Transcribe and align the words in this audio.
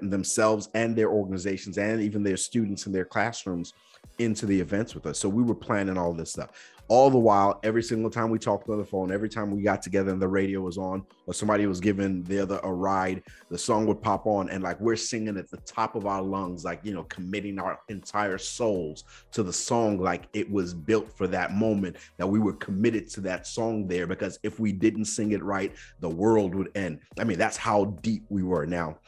them, 0.00 0.10
themselves 0.10 0.68
and 0.74 0.96
their 0.96 1.10
organizations 1.10 1.78
and 1.78 2.00
even 2.00 2.22
their 2.22 2.36
students 2.36 2.86
in 2.86 2.92
their 2.92 3.04
classrooms 3.04 3.72
into 4.18 4.46
the 4.46 4.60
events 4.60 4.94
with 4.94 5.06
us. 5.06 5.18
So 5.18 5.28
we 5.28 5.42
were 5.42 5.54
planning 5.54 5.98
all 5.98 6.12
this 6.12 6.32
stuff 6.32 6.50
all 6.88 7.08
the 7.08 7.18
while, 7.18 7.60
every 7.62 7.82
single 7.82 8.10
time 8.10 8.30
we 8.30 8.38
talked 8.38 8.68
on 8.68 8.78
the 8.78 8.84
phone, 8.84 9.10
every 9.10 9.28
time 9.28 9.50
we 9.50 9.62
got 9.62 9.80
together 9.80 10.12
and 10.12 10.20
the 10.20 10.28
radio 10.28 10.60
was 10.60 10.76
on, 10.76 11.04
or 11.26 11.32
somebody 11.32 11.66
was 11.66 11.80
giving 11.80 12.22
the 12.24 12.38
other 12.38 12.60
a 12.62 12.72
ride, 12.72 13.22
the 13.50 13.56
song 13.56 13.86
would 13.86 14.02
pop 14.02 14.26
on, 14.26 14.50
and 14.50 14.62
like 14.62 14.78
we're 14.80 14.96
singing 14.96 15.38
at 15.38 15.50
the 15.50 15.56
top 15.58 15.94
of 15.94 16.06
our 16.06 16.20
lungs, 16.20 16.64
like 16.64 16.80
you 16.82 16.92
know, 16.92 17.04
committing 17.04 17.58
our 17.58 17.80
entire 17.88 18.36
souls 18.36 19.04
to 19.32 19.42
the 19.42 19.52
song, 19.52 19.98
like 19.98 20.28
it 20.34 20.50
was 20.50 20.74
built 20.74 21.10
for 21.16 21.26
that 21.26 21.52
moment 21.52 21.96
that 22.18 22.26
we 22.26 22.38
were 22.38 22.54
committed 22.54 23.08
to 23.10 23.20
that 23.22 23.46
song 23.46 23.86
there. 23.86 24.06
Because 24.06 24.38
if 24.42 24.60
we 24.60 24.72
didn't 24.72 25.06
sing 25.06 25.32
it 25.32 25.42
right, 25.42 25.72
the 26.00 26.08
world 26.08 26.54
would 26.54 26.70
end. 26.74 27.00
I 27.18 27.24
mean, 27.24 27.38
that's 27.38 27.56
how 27.56 27.96
deep 28.02 28.24
we 28.28 28.42
were. 28.42 28.66
Now, 28.66 28.98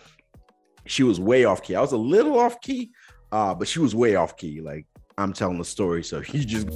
she 0.86 1.02
was 1.02 1.20
way 1.20 1.44
off 1.44 1.62
key. 1.62 1.74
I 1.74 1.80
was 1.80 1.92
a 1.92 1.96
little 1.96 2.38
off 2.38 2.60
key, 2.60 2.92
uh, 3.32 3.54
but 3.54 3.68
she 3.68 3.80
was 3.80 3.94
way 3.94 4.14
off 4.14 4.36
key. 4.36 4.60
Like 4.60 4.86
I'm 5.18 5.32
telling 5.32 5.58
the 5.58 5.64
story, 5.64 6.02
so 6.02 6.22
you 6.32 6.44
just. 6.44 6.68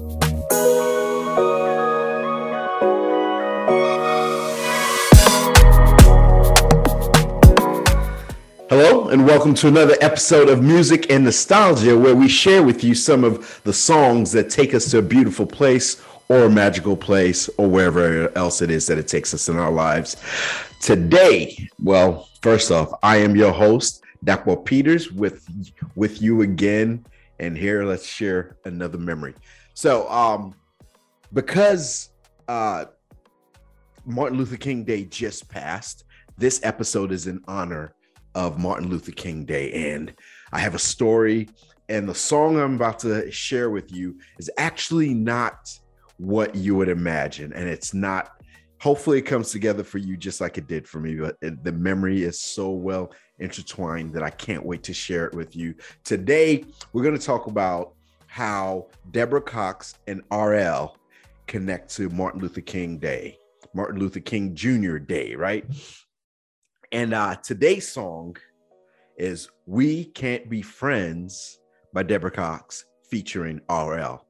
Hello, 8.69 9.09
and 9.09 9.27
welcome 9.27 9.55
to 9.55 9.67
another 9.67 9.97
episode 10.01 10.49
of 10.49 10.63
Music 10.63 11.11
and 11.11 11.25
Nostalgia, 11.25 11.99
where 11.99 12.15
we 12.15 12.29
share 12.29 12.63
with 12.63 12.85
you 12.85 12.95
some 12.95 13.25
of 13.25 13.61
the 13.65 13.73
songs 13.73 14.31
that 14.33 14.49
take 14.49 14.75
us 14.75 14.91
to 14.93 14.99
a 14.99 15.03
beautiful 15.03 15.45
place 15.45 16.01
or 16.31 16.45
a 16.45 16.51
magical 16.51 16.97
place 16.97 17.51
or 17.59 17.67
wherever 17.67 18.31
else 18.39 18.63
it 18.63 18.71
is 18.71 18.87
that 18.87 18.97
it 18.97 19.09
takes 19.09 19.35
us 19.35 19.49
in 19.49 19.59
our 19.59 19.73
lives. 19.73 20.17
Today, 20.81 21.69
well, 21.83 22.29
first 22.41 22.71
off, 22.71 22.93
I 23.03 23.17
am 23.17 23.35
your 23.35 23.51
host, 23.51 24.05
Dakwa 24.25 24.65
Peters, 24.65 25.11
with 25.11 25.45
with 25.97 26.23
you 26.23 26.43
again. 26.43 27.05
And 27.41 27.59
here, 27.59 27.85
let's 27.85 28.07
share 28.07 28.57
another 28.65 28.97
memory. 28.97 29.35
So, 29.75 30.09
um, 30.09 30.55
because 31.33 32.11
uh, 32.47 32.85
Martin 34.07 34.39
Luther 34.39 34.57
King 34.57 34.85
Day 34.85 35.07
just 35.07 35.49
passed, 35.49 36.05
this 36.39 36.61
episode 36.63 37.11
is 37.11 37.27
in 37.27 37.43
honor 37.49 37.93
of 38.37 38.57
Martin 38.57 38.89
Luther 38.89 39.13
King 39.13 39.45
Day. 39.45 39.73
And 39.93 40.15
I 40.53 40.61
have 40.61 40.77
a 40.77 40.79
story, 40.79 41.49
and 41.89 42.09
the 42.09 42.15
song 42.15 42.57
I'm 42.61 42.77
about 42.77 43.01
to 43.01 43.33
share 43.33 43.71
with 43.71 43.91
you 43.91 44.19
is 44.39 44.49
actually 44.59 45.13
not 45.13 45.80
what 46.21 46.55
you 46.55 46.75
would 46.75 46.91
imagine. 46.91 47.53
And 47.55 47.69
it's 47.69 47.95
not, 47.95 48.43
hopefully, 48.79 49.19
it 49.19 49.23
comes 49.23 49.51
together 49.51 49.83
for 49.83 49.99
you 49.99 50.17
just 50.17 50.41
like 50.41 50.59
it 50.59 50.67
did 50.67 50.87
for 50.87 51.01
me. 51.01 51.17
But 51.17 51.37
the 51.41 51.73
memory 51.73 52.23
is 52.23 52.39
so 52.39 52.71
well 52.71 53.13
intertwined 53.39 54.13
that 54.13 54.23
I 54.23 54.31
can't 54.31 54.65
wait 54.65 54.83
to 54.85 54.93
share 54.93 55.27
it 55.27 55.35
with 55.35 55.57
you. 55.57 55.75
Today, 56.05 56.65
we're 56.93 57.03
going 57.03 57.19
to 57.19 57.25
talk 57.25 57.47
about 57.47 57.95
how 58.27 58.89
Deborah 59.11 59.41
Cox 59.41 59.95
and 60.07 60.23
RL 60.31 60.95
connect 61.47 61.95
to 61.97 62.11
Martin 62.11 62.41
Luther 62.41 62.61
King 62.61 62.99
Day, 62.99 63.39
Martin 63.73 63.99
Luther 63.99 64.21
King 64.21 64.55
Jr. 64.55 64.99
Day, 64.99 65.35
right? 65.35 65.65
And 66.93 67.15
uh, 67.15 67.37
today's 67.37 67.91
song 67.91 68.37
is 69.17 69.49
We 69.67 70.05
Can't 70.05 70.51
Be 70.51 70.61
Friends 70.61 71.61
by 71.95 72.03
Deborah 72.03 72.31
Cox 72.31 72.85
featuring 73.09 73.61
RL. 73.71 74.25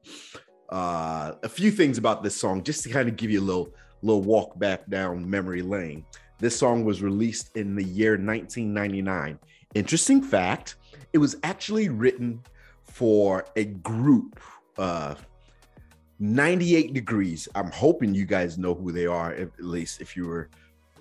Uh, 0.71 1.33
a 1.43 1.49
few 1.49 1.69
things 1.69 1.97
about 1.97 2.23
this 2.23 2.35
song, 2.35 2.63
just 2.63 2.83
to 2.83 2.89
kind 2.89 3.09
of 3.09 3.17
give 3.17 3.29
you 3.29 3.41
a 3.41 3.43
little, 3.43 3.69
little 4.01 4.21
walk 4.21 4.57
back 4.57 4.87
down 4.89 5.29
memory 5.29 5.61
lane. 5.61 6.05
This 6.39 6.57
song 6.57 6.85
was 6.85 7.01
released 7.01 7.55
in 7.57 7.75
the 7.75 7.83
year 7.83 8.11
1999. 8.11 9.37
Interesting 9.75 10.21
fact, 10.21 10.75
it 11.13 11.17
was 11.17 11.35
actually 11.43 11.89
written 11.89 12.41
for 12.85 13.45
a 13.55 13.65
group, 13.65 14.39
uh, 14.77 15.15
98 16.19 16.93
Degrees. 16.93 17.47
I'm 17.53 17.71
hoping 17.71 18.15
you 18.15 18.25
guys 18.25 18.57
know 18.57 18.73
who 18.73 18.91
they 18.91 19.05
are, 19.05 19.33
at 19.33 19.49
least 19.59 20.01
if 20.01 20.15
you 20.15 20.27
were 20.27 20.49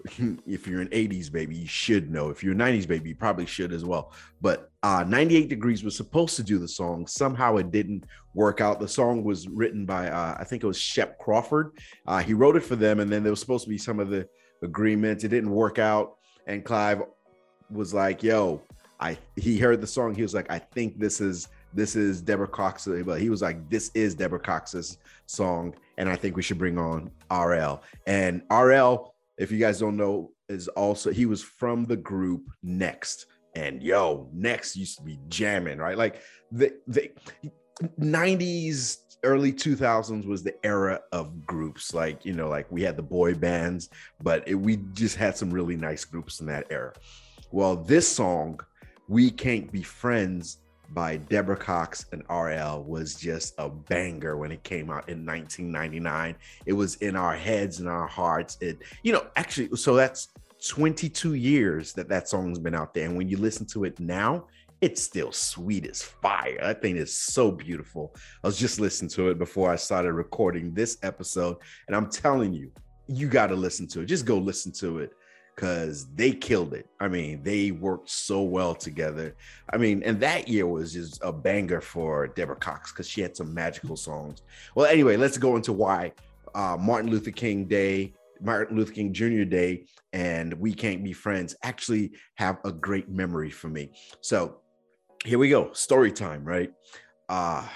if 0.46 0.66
you're 0.66 0.80
an 0.80 0.88
80s 0.88 1.30
baby, 1.30 1.56
you 1.56 1.66
should 1.66 2.10
know. 2.10 2.30
If 2.30 2.42
you're 2.42 2.54
a 2.54 2.56
90s 2.56 2.86
baby, 2.86 3.10
you 3.10 3.14
probably 3.14 3.46
should 3.46 3.72
as 3.72 3.84
well. 3.84 4.12
But 4.40 4.70
uh, 4.82 5.04
98 5.06 5.48
Degrees 5.48 5.84
was 5.84 5.96
supposed 5.96 6.36
to 6.36 6.42
do 6.42 6.58
the 6.58 6.68
song. 6.68 7.06
Somehow 7.06 7.56
it 7.56 7.70
didn't 7.70 8.04
work 8.34 8.60
out. 8.60 8.80
The 8.80 8.88
song 8.88 9.24
was 9.24 9.48
written 9.48 9.84
by, 9.84 10.08
uh, 10.08 10.36
I 10.38 10.44
think 10.44 10.62
it 10.62 10.66
was 10.66 10.78
Shep 10.78 11.18
Crawford. 11.18 11.72
Uh, 12.06 12.18
he 12.18 12.34
wrote 12.34 12.56
it 12.56 12.64
for 12.64 12.76
them, 12.76 13.00
and 13.00 13.10
then 13.10 13.22
there 13.22 13.32
was 13.32 13.40
supposed 13.40 13.64
to 13.64 13.70
be 13.70 13.78
some 13.78 14.00
of 14.00 14.10
the 14.10 14.28
agreements. 14.62 15.24
It 15.24 15.28
didn't 15.28 15.50
work 15.50 15.78
out. 15.78 16.16
And 16.46 16.64
Clive 16.64 17.02
was 17.70 17.94
like, 17.94 18.22
yo, 18.22 18.62
I 18.98 19.16
he 19.36 19.58
heard 19.58 19.80
the 19.80 19.86
song. 19.86 20.14
He 20.14 20.22
was 20.22 20.34
like, 20.34 20.50
I 20.50 20.58
think 20.58 20.98
this 20.98 21.20
is 21.20 21.48
this 21.72 21.96
is 21.96 22.20
Deborah 22.20 22.48
Cox. 22.48 22.86
But 23.04 23.20
he 23.20 23.30
was 23.30 23.42
like, 23.42 23.68
this 23.70 23.90
is 23.94 24.14
Deborah 24.14 24.40
Cox's 24.40 24.98
song, 25.26 25.74
and 25.96 26.08
I 26.08 26.16
think 26.16 26.36
we 26.36 26.42
should 26.42 26.58
bring 26.58 26.78
on 26.78 27.10
RL. 27.30 27.82
And 28.06 28.42
RL 28.50 29.14
if 29.40 29.50
you 29.50 29.58
guys 29.58 29.80
don't 29.80 29.96
know, 29.96 30.32
is 30.50 30.68
also 30.68 31.10
he 31.10 31.24
was 31.24 31.42
from 31.42 31.86
the 31.86 31.96
group 31.96 32.42
Next. 32.62 33.26
And 33.56 33.82
yo, 33.82 34.28
Next 34.32 34.76
used 34.76 34.98
to 34.98 35.02
be 35.02 35.18
jamming, 35.28 35.78
right? 35.78 35.96
Like 35.96 36.20
the 36.52 36.74
the 36.86 37.10
90s, 37.98 38.98
early 39.24 39.52
2000s 39.52 40.26
was 40.26 40.42
the 40.42 40.54
era 40.64 41.00
of 41.12 41.46
groups. 41.46 41.94
Like, 41.94 42.24
you 42.24 42.34
know, 42.34 42.48
like 42.48 42.70
we 42.70 42.82
had 42.82 42.96
the 42.96 43.02
boy 43.02 43.34
bands, 43.34 43.88
but 44.22 44.46
it, 44.46 44.54
we 44.54 44.76
just 44.92 45.16
had 45.16 45.36
some 45.36 45.50
really 45.50 45.76
nice 45.76 46.04
groups 46.04 46.40
in 46.40 46.46
that 46.46 46.66
era. 46.70 46.92
Well, 47.50 47.76
this 47.76 48.06
song, 48.06 48.60
We 49.08 49.30
Can't 49.30 49.72
Be 49.72 49.82
Friends, 49.82 50.58
by 50.92 51.16
Deborah 51.16 51.56
Cox 51.56 52.06
and 52.12 52.22
RL 52.28 52.82
was 52.84 53.14
just 53.14 53.54
a 53.58 53.68
banger 53.68 54.36
when 54.36 54.52
it 54.52 54.62
came 54.64 54.90
out 54.90 55.08
in 55.08 55.24
1999. 55.24 56.36
It 56.66 56.72
was 56.72 56.96
in 56.96 57.16
our 57.16 57.34
heads 57.34 57.80
and 57.80 57.88
our 57.88 58.06
hearts. 58.06 58.58
It, 58.60 58.82
you 59.02 59.12
know, 59.12 59.26
actually, 59.36 59.76
so 59.76 59.94
that's 59.94 60.28
22 60.66 61.34
years 61.34 61.92
that 61.94 62.08
that 62.08 62.28
song's 62.28 62.58
been 62.58 62.74
out 62.74 62.92
there. 62.94 63.06
And 63.06 63.16
when 63.16 63.28
you 63.28 63.36
listen 63.36 63.66
to 63.66 63.84
it 63.84 63.98
now, 64.00 64.46
it's 64.80 65.02
still 65.02 65.30
sweet 65.30 65.86
as 65.86 66.02
fire. 66.02 66.58
That 66.60 66.80
thing 66.80 66.96
is 66.96 67.14
so 67.14 67.50
beautiful. 67.50 68.14
I 68.42 68.46
was 68.46 68.58
just 68.58 68.80
listening 68.80 69.10
to 69.10 69.28
it 69.28 69.38
before 69.38 69.70
I 69.70 69.76
started 69.76 70.12
recording 70.14 70.72
this 70.72 70.96
episode, 71.02 71.58
and 71.86 71.94
I'm 71.94 72.08
telling 72.08 72.54
you, 72.54 72.72
you 73.06 73.26
got 73.26 73.48
to 73.48 73.56
listen 73.56 73.86
to 73.88 74.00
it. 74.00 74.06
Just 74.06 74.24
go 74.24 74.38
listen 74.38 74.72
to 74.72 75.00
it 75.00 75.12
because 75.60 76.06
they 76.14 76.32
killed 76.32 76.72
it. 76.72 76.86
I 77.00 77.08
mean, 77.08 77.42
they 77.42 77.70
worked 77.70 78.08
so 78.08 78.40
well 78.40 78.74
together. 78.74 79.36
I 79.70 79.76
mean, 79.76 80.02
and 80.04 80.18
that 80.20 80.48
year 80.48 80.66
was 80.66 80.94
just 80.94 81.18
a 81.22 81.30
banger 81.30 81.82
for 81.82 82.28
Deborah 82.28 82.56
Cox 82.56 82.92
because 82.92 83.06
she 83.06 83.20
had 83.20 83.36
some 83.36 83.52
magical 83.52 83.94
songs. 83.94 84.40
Well, 84.74 84.86
anyway, 84.86 85.18
let's 85.18 85.36
go 85.36 85.56
into 85.56 85.74
why 85.74 86.12
uh, 86.54 86.78
Martin 86.80 87.10
Luther 87.10 87.30
King 87.30 87.66
Day, 87.66 88.14
Martin 88.40 88.74
Luther 88.74 88.94
King 88.94 89.12
Jr. 89.12 89.44
Day, 89.44 89.84
and 90.14 90.54
We 90.54 90.72
Can't 90.72 91.04
Be 91.04 91.12
Friends 91.12 91.54
actually 91.62 92.12
have 92.36 92.56
a 92.64 92.72
great 92.72 93.10
memory 93.10 93.50
for 93.50 93.68
me. 93.68 93.90
So 94.22 94.60
here 95.26 95.38
we 95.38 95.50
go. 95.50 95.74
Story 95.74 96.10
time, 96.10 96.42
right? 96.42 96.72
Uh, 97.28 97.68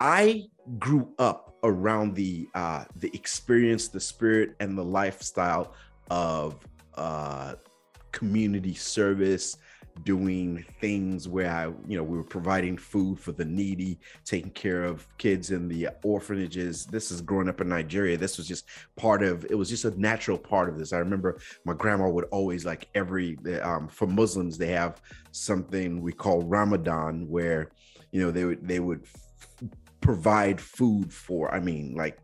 I 0.00 0.46
grew 0.78 1.12
up 1.18 1.48
around 1.62 2.14
the 2.14 2.48
uh, 2.54 2.84
the 2.96 3.10
experience, 3.14 3.88
the 3.88 4.00
spirit, 4.00 4.54
and 4.60 4.78
the 4.78 4.84
lifestyle 4.84 5.74
of 6.10 6.56
uh, 6.94 7.54
community 8.12 8.74
service, 8.74 9.56
doing 10.04 10.64
things 10.80 11.28
where 11.28 11.50
I, 11.50 11.64
you 11.86 11.96
know, 11.96 12.02
we 12.02 12.16
were 12.16 12.24
providing 12.24 12.76
food 12.76 13.18
for 13.18 13.32
the 13.32 13.44
needy, 13.44 13.98
taking 14.24 14.50
care 14.50 14.84
of 14.84 15.06
kids 15.18 15.50
in 15.50 15.68
the 15.68 15.88
orphanages. 16.02 16.86
This 16.86 17.10
is 17.10 17.20
growing 17.20 17.48
up 17.48 17.60
in 17.60 17.68
Nigeria. 17.68 18.16
This 18.16 18.38
was 18.38 18.46
just 18.46 18.66
part 18.96 19.22
of 19.22 19.44
it 19.50 19.54
was 19.54 19.68
just 19.68 19.84
a 19.84 20.00
natural 20.00 20.38
part 20.38 20.68
of 20.68 20.78
this. 20.78 20.92
I 20.92 20.98
remember 20.98 21.40
my 21.64 21.74
grandma 21.74 22.08
would 22.08 22.26
always 22.26 22.64
like 22.64 22.88
every 22.94 23.38
um, 23.62 23.88
for 23.88 24.06
Muslims 24.06 24.58
they 24.58 24.68
have 24.68 25.00
something 25.32 26.00
we 26.00 26.12
call 26.12 26.42
Ramadan 26.42 27.26
where 27.28 27.70
you 28.12 28.20
know 28.20 28.30
they 28.30 28.44
would 28.44 28.66
they 28.66 28.80
would 28.80 29.04
provide 30.00 30.60
food 30.60 31.12
for 31.12 31.52
I 31.52 31.60
mean 31.60 31.94
like 31.96 32.18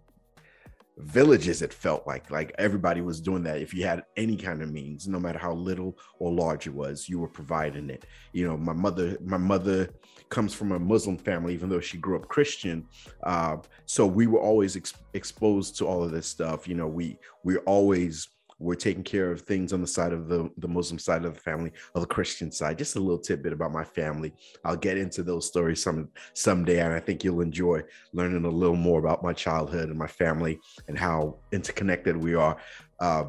villages 0.98 1.60
it 1.60 1.72
felt 1.72 2.06
like 2.06 2.30
like 2.30 2.54
everybody 2.58 3.00
was 3.00 3.20
doing 3.20 3.42
that. 3.42 3.60
If 3.60 3.74
you 3.74 3.84
had 3.84 4.04
any 4.16 4.36
kind 4.36 4.62
of 4.62 4.70
means 4.70 5.08
no 5.08 5.18
matter 5.18 5.38
how 5.38 5.52
little 5.52 5.98
or 6.18 6.32
large 6.32 6.66
it 6.66 6.74
was 6.74 7.08
you 7.08 7.18
were 7.18 7.28
providing 7.28 7.90
it. 7.90 8.04
You 8.32 8.46
know 8.46 8.56
my 8.56 8.72
mother 8.72 9.18
my 9.20 9.36
mother 9.36 9.90
comes 10.28 10.54
from 10.54 10.72
a 10.72 10.78
muslim 10.78 11.18
family 11.18 11.52
even 11.52 11.68
though 11.68 11.80
she 11.80 11.98
grew 11.98 12.16
up 12.16 12.28
christian. 12.28 12.86
Uh, 13.24 13.56
so 13.86 14.06
we 14.06 14.26
were 14.26 14.40
always 14.40 14.76
ex- 14.76 14.94
exposed 15.14 15.76
to 15.78 15.86
all 15.86 16.04
of 16.04 16.12
this 16.12 16.26
stuff. 16.26 16.68
You 16.68 16.74
know 16.74 16.86
we 16.86 17.18
we 17.42 17.56
always 17.58 18.28
we're 18.58 18.74
taking 18.74 19.02
care 19.02 19.30
of 19.30 19.40
things 19.42 19.72
on 19.72 19.80
the 19.80 19.86
side 19.86 20.12
of 20.12 20.28
the, 20.28 20.50
the 20.58 20.68
Muslim 20.68 20.98
side 20.98 21.24
of 21.24 21.34
the 21.34 21.40
family, 21.40 21.72
of 21.94 22.00
the 22.00 22.06
Christian 22.06 22.50
side. 22.50 22.78
Just 22.78 22.96
a 22.96 23.00
little 23.00 23.18
tidbit 23.18 23.52
about 23.52 23.72
my 23.72 23.84
family. 23.84 24.32
I'll 24.64 24.76
get 24.76 24.96
into 24.98 25.22
those 25.22 25.46
stories 25.46 25.82
some 25.82 26.08
someday, 26.34 26.80
and 26.80 26.92
I 26.92 27.00
think 27.00 27.24
you'll 27.24 27.40
enjoy 27.40 27.82
learning 28.12 28.44
a 28.44 28.48
little 28.48 28.76
more 28.76 29.00
about 29.00 29.22
my 29.22 29.32
childhood 29.32 29.88
and 29.88 29.98
my 29.98 30.06
family 30.06 30.60
and 30.88 30.98
how 30.98 31.36
interconnected 31.52 32.16
we 32.16 32.34
are. 32.34 32.56
Uh, 33.00 33.24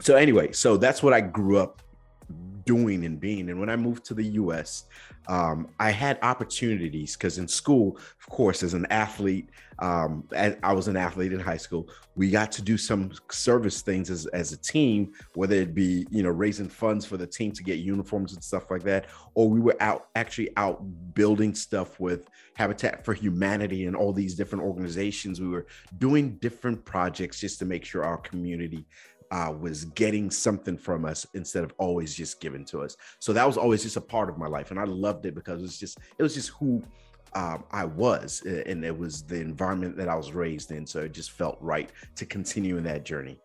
so 0.00 0.16
anyway, 0.16 0.52
so 0.52 0.76
that's 0.76 1.02
what 1.02 1.12
I 1.12 1.20
grew 1.20 1.58
up 1.58 1.82
doing 2.64 3.04
and 3.04 3.20
being. 3.20 3.50
And 3.50 3.60
when 3.60 3.70
I 3.70 3.76
moved 3.76 4.04
to 4.06 4.14
the 4.14 4.24
US, 4.24 4.84
um, 5.28 5.68
I 5.78 5.90
had 5.90 6.18
opportunities 6.22 7.16
because 7.16 7.38
in 7.38 7.46
school, 7.46 7.96
of 7.96 8.28
course, 8.28 8.62
as 8.62 8.74
an 8.74 8.86
athlete, 8.90 9.50
um, 9.80 10.24
I 10.62 10.72
was 10.74 10.88
an 10.88 10.96
athlete 10.96 11.32
in 11.32 11.40
high 11.40 11.56
school. 11.56 11.88
We 12.14 12.30
got 12.30 12.52
to 12.52 12.62
do 12.62 12.76
some 12.76 13.12
service 13.30 13.80
things 13.80 14.10
as, 14.10 14.26
as 14.26 14.52
a 14.52 14.58
team, 14.58 15.12
whether 15.34 15.54
it 15.54 15.74
be 15.74 16.06
you 16.10 16.22
know 16.22 16.28
raising 16.28 16.68
funds 16.68 17.06
for 17.06 17.16
the 17.16 17.26
team 17.26 17.52
to 17.52 17.62
get 17.62 17.78
uniforms 17.78 18.34
and 18.34 18.44
stuff 18.44 18.70
like 18.70 18.82
that, 18.82 19.06
or 19.34 19.48
we 19.48 19.58
were 19.58 19.76
out 19.80 20.08
actually 20.16 20.50
out 20.58 20.82
building 21.14 21.54
stuff 21.54 21.98
with 21.98 22.28
Habitat 22.54 23.04
for 23.04 23.14
Humanity 23.14 23.86
and 23.86 23.96
all 23.96 24.12
these 24.12 24.34
different 24.34 24.64
organizations. 24.64 25.40
We 25.40 25.48
were 25.48 25.66
doing 25.96 26.36
different 26.36 26.84
projects 26.84 27.40
just 27.40 27.58
to 27.60 27.64
make 27.64 27.84
sure 27.84 28.04
our 28.04 28.18
community 28.18 28.84
uh, 29.30 29.52
was 29.58 29.84
getting 29.84 30.30
something 30.30 30.76
from 30.76 31.04
us 31.04 31.26
instead 31.34 31.62
of 31.62 31.72
always 31.78 32.14
just 32.14 32.40
giving 32.40 32.64
to 32.66 32.82
us. 32.82 32.96
So 33.20 33.32
that 33.32 33.46
was 33.46 33.56
always 33.56 33.82
just 33.82 33.96
a 33.96 34.00
part 34.00 34.28
of 34.28 34.38
my 34.38 34.46
life, 34.46 34.70
and 34.70 34.80
I 34.80 34.84
loved 34.84 35.26
it 35.26 35.34
because 35.34 35.60
it 35.60 35.62
was 35.62 35.78
just 35.78 35.98
it 36.18 36.22
was 36.22 36.34
just 36.34 36.50
who 36.50 36.82
um, 37.34 37.64
I 37.70 37.84
was, 37.84 38.42
and 38.44 38.84
it 38.84 38.96
was 38.96 39.22
the 39.22 39.40
environment 39.40 39.96
that 39.96 40.08
I 40.08 40.16
was 40.16 40.32
raised 40.32 40.72
in. 40.72 40.86
So 40.86 41.02
it 41.02 41.12
just 41.12 41.30
felt 41.30 41.58
right 41.60 41.90
to 42.16 42.26
continue 42.26 42.76
in 42.76 42.84
that 42.84 43.04
journey. 43.04 43.38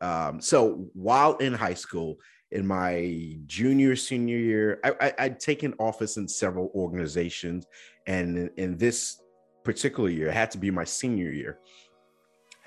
Um, 0.00 0.40
so 0.40 0.88
while 0.94 1.36
in 1.36 1.54
high 1.54 1.74
school, 1.74 2.18
in 2.50 2.66
my 2.66 3.36
junior 3.46 3.94
senior 3.94 4.38
year, 4.38 4.80
I, 4.82 5.12
would 5.20 5.38
taken 5.38 5.74
office 5.78 6.16
in 6.16 6.26
several 6.26 6.70
organizations, 6.74 7.66
and 8.06 8.38
in, 8.38 8.50
in 8.56 8.78
this 8.78 9.20
particular 9.64 10.08
year, 10.08 10.28
it 10.28 10.34
had 10.34 10.50
to 10.52 10.58
be 10.58 10.70
my 10.70 10.84
senior 10.84 11.30
year. 11.30 11.58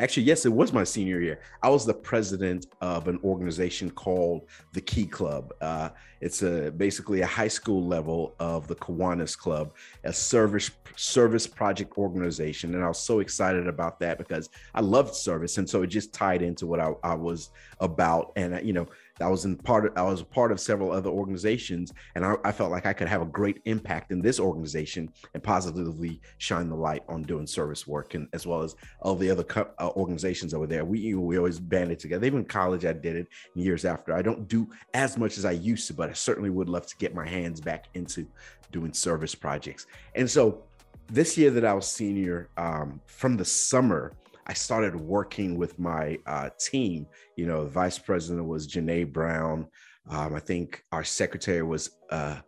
Actually, 0.02 0.24
yes, 0.24 0.48
it 0.48 0.52
was 0.52 0.74
my 0.74 0.84
senior 0.84 1.22
year. 1.22 1.40
I 1.62 1.70
was 1.70 1.86
the 1.86 1.94
president 1.94 2.66
of 2.82 3.08
an 3.08 3.20
organization 3.24 3.92
called 3.92 4.48
the 4.74 4.82
Key 4.82 5.06
Club. 5.06 5.54
Uh, 5.62 5.90
it's 6.22 6.42
a 6.42 6.72
basically 6.72 7.22
a 7.22 7.28
high 7.28 7.48
school 7.48 7.86
level 7.86 8.34
of 8.40 8.68
the 8.68 8.74
Kiwanis 8.74 9.38
Club, 9.38 9.76
a 10.04 10.12
service 10.12 10.72
service 10.96 11.46
project 11.46 12.00
organization, 12.00 12.74
and 12.74 12.84
I 12.84 12.88
was 12.88 13.00
so 13.00 13.20
excited 13.20 13.68
about 13.68 14.00
that 14.00 14.18
because 14.18 14.50
I 14.74 14.82
loved 14.82 15.14
service, 15.14 15.60
and 15.60 15.70
so 15.70 15.84
it 15.84 15.88
just 15.88 16.14
tied 16.14 16.42
into 16.42 16.66
what 16.66 16.80
I, 16.80 16.94
I 17.04 17.14
was 17.14 17.52
about. 17.80 18.32
And 18.36 18.66
you 18.66 18.74
know, 18.74 18.88
I 19.22 19.28
was 19.28 19.46
in 19.46 19.56
part 19.58 19.86
of, 19.86 19.98
I 19.98 20.02
was 20.02 20.22
a 20.22 20.26
part 20.26 20.52
of 20.52 20.60
several 20.60 20.92
other 20.92 21.10
organizations, 21.10 21.94
and 22.16 22.26
I, 22.26 22.36
I, 22.44 22.52
felt 22.52 22.72
like 22.72 22.86
I 22.86 22.94
could 22.94 23.08
have 23.08 23.22
a 23.22 23.26
great 23.26 23.62
impact 23.66 24.12
in 24.12 24.22
this 24.22 24.40
organization 24.40 25.12
and 25.34 25.42
positively 25.42 26.22
shine 26.38 26.70
the 26.70 26.76
light 26.76 27.04
on 27.08 27.22
doing 27.24 27.48
service 27.48 27.88
work, 27.88 28.14
and 28.14 28.28
as 28.34 28.46
well 28.46 28.62
as 28.62 28.76
all 29.02 29.16
the 29.16 29.30
other 29.30 29.44
co- 29.44 29.72
uh, 29.80 29.90
organizations 29.96 30.54
over 30.54 30.68
there. 30.68 30.86
We 30.86 31.14
we 31.16 31.38
always 31.38 31.60
banded 31.60 32.00
together. 32.00 32.26
Even 32.26 32.40
in 32.40 32.46
college, 32.46 32.86
I 32.86 32.94
did 32.94 33.16
it. 33.16 33.28
years 33.56 33.86
after, 33.86 34.14
I 34.14 34.22
don't 34.22 34.48
do 34.48 34.68
as 34.94 35.18
much 35.18 35.38
as 35.38 35.46
I 35.46 35.52
used 35.52 35.88
to, 35.88 35.94
but 35.94 36.10
I 36.10 36.14
certainly 36.14 36.50
would 36.50 36.70
love 36.70 36.88
to 36.88 36.96
get 36.98 37.16
my 37.16 37.28
hands 37.28 37.62
back 37.62 37.86
into 37.94 38.28
doing 38.72 38.94
service 38.94 39.36
projects. 39.36 39.88
And 40.16 40.30
so, 40.30 40.64
this 41.08 41.38
year 41.38 41.52
that 41.52 41.66
I 41.66 41.74
was 41.74 41.88
senior, 41.88 42.50
um, 42.58 43.02
from 43.06 43.38
the 43.38 43.46
summer 43.46 44.14
I 44.52 44.54
started 44.54 44.94
working 45.00 45.58
with 45.58 45.80
my 45.80 46.18
uh, 46.26 46.50
team. 46.60 47.08
You 47.38 47.46
know, 47.46 47.64
the 47.64 47.70
vice 47.70 47.98
president 47.98 48.46
was 48.46 48.68
Janae 48.68 49.10
Brown. 49.10 49.66
Um, 50.10 50.36
I 50.36 50.40
think 50.40 50.84
our 50.92 51.06
secretary 51.06 51.64
was 51.64 51.92
uh, 52.10 52.42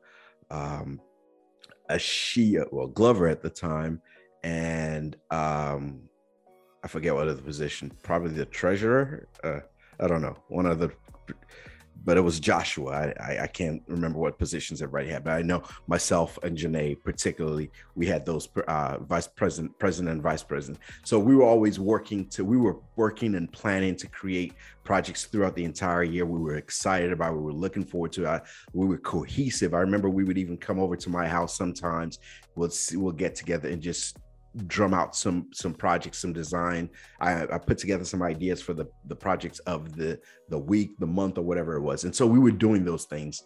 um, 0.51 0.99
a 1.87 1.95
Shia, 1.95 2.65
well, 2.73 2.87
Glover 2.87 3.29
at 3.29 3.41
the 3.41 3.49
time, 3.49 4.01
and 4.43 5.15
um, 5.31 6.01
I 6.83 6.89
forget 6.89 7.15
what 7.15 7.29
other 7.29 7.41
position, 7.41 7.89
probably 8.03 8.31
the 8.31 8.47
treasurer. 8.47 9.29
Uh, 9.41 9.61
I 9.97 10.07
don't 10.07 10.21
know, 10.21 10.35
one 10.49 10.65
of 10.65 10.79
the 10.79 10.91
but 12.03 12.17
it 12.17 12.21
was 12.21 12.39
Joshua. 12.39 12.91
I, 12.91 13.13
I, 13.19 13.43
I, 13.43 13.47
can't 13.47 13.81
remember 13.87 14.19
what 14.19 14.37
positions 14.37 14.81
everybody 14.81 15.09
had, 15.09 15.23
but 15.23 15.33
I 15.33 15.41
know 15.41 15.63
myself 15.87 16.37
and 16.43 16.57
Janae 16.57 17.01
particularly, 17.01 17.71
we 17.95 18.05
had 18.05 18.25
those 18.25 18.49
uh, 18.67 18.97
vice 18.99 19.27
president, 19.27 19.77
president 19.79 20.13
and 20.13 20.21
vice 20.21 20.43
president. 20.43 20.79
So 21.03 21.19
we 21.19 21.35
were 21.35 21.43
always 21.43 21.79
working 21.79 22.27
to, 22.29 22.43
we 22.43 22.57
were 22.57 22.77
working 22.95 23.35
and 23.35 23.51
planning 23.51 23.95
to 23.97 24.07
create 24.07 24.53
projects 24.83 25.25
throughout 25.25 25.55
the 25.55 25.63
entire 25.63 26.03
year. 26.03 26.25
We 26.25 26.39
were 26.39 26.57
excited 26.57 27.11
about, 27.11 27.35
we 27.35 27.41
were 27.41 27.53
looking 27.53 27.85
forward 27.85 28.11
to. 28.13 28.29
Uh, 28.29 28.39
we 28.73 28.85
were 28.85 28.97
cohesive. 28.97 29.73
I 29.73 29.79
remember 29.79 30.09
we 30.09 30.23
would 30.23 30.37
even 30.37 30.57
come 30.57 30.79
over 30.79 30.95
to 30.97 31.09
my 31.09 31.27
house 31.27 31.55
sometimes. 31.55 32.19
We'll 32.55 32.69
see, 32.69 32.97
we'll 32.97 33.13
get 33.13 33.35
together 33.35 33.69
and 33.69 33.81
just 33.81 34.17
drum 34.67 34.93
out 34.93 35.15
some 35.15 35.47
some 35.53 35.73
projects 35.73 36.19
some 36.19 36.33
design. 36.33 36.89
I, 37.19 37.43
I, 37.43 37.57
put 37.57 37.77
together 37.77 38.05
some 38.05 38.21
ideas 38.21 38.61
for 38.61 38.73
the 38.73 38.87
the 39.05 39.15
projects 39.15 39.59
of 39.59 39.95
the 39.95 40.19
the 40.49 40.59
week 40.59 40.97
the 40.99 41.07
month 41.07 41.37
or 41.37 41.41
whatever 41.41 41.75
it 41.75 41.81
was. 41.81 42.03
And 42.03 42.15
so 42.15 42.27
we 42.27 42.39
were 42.39 42.51
doing 42.51 42.85
those 42.85 43.05
things. 43.05 43.43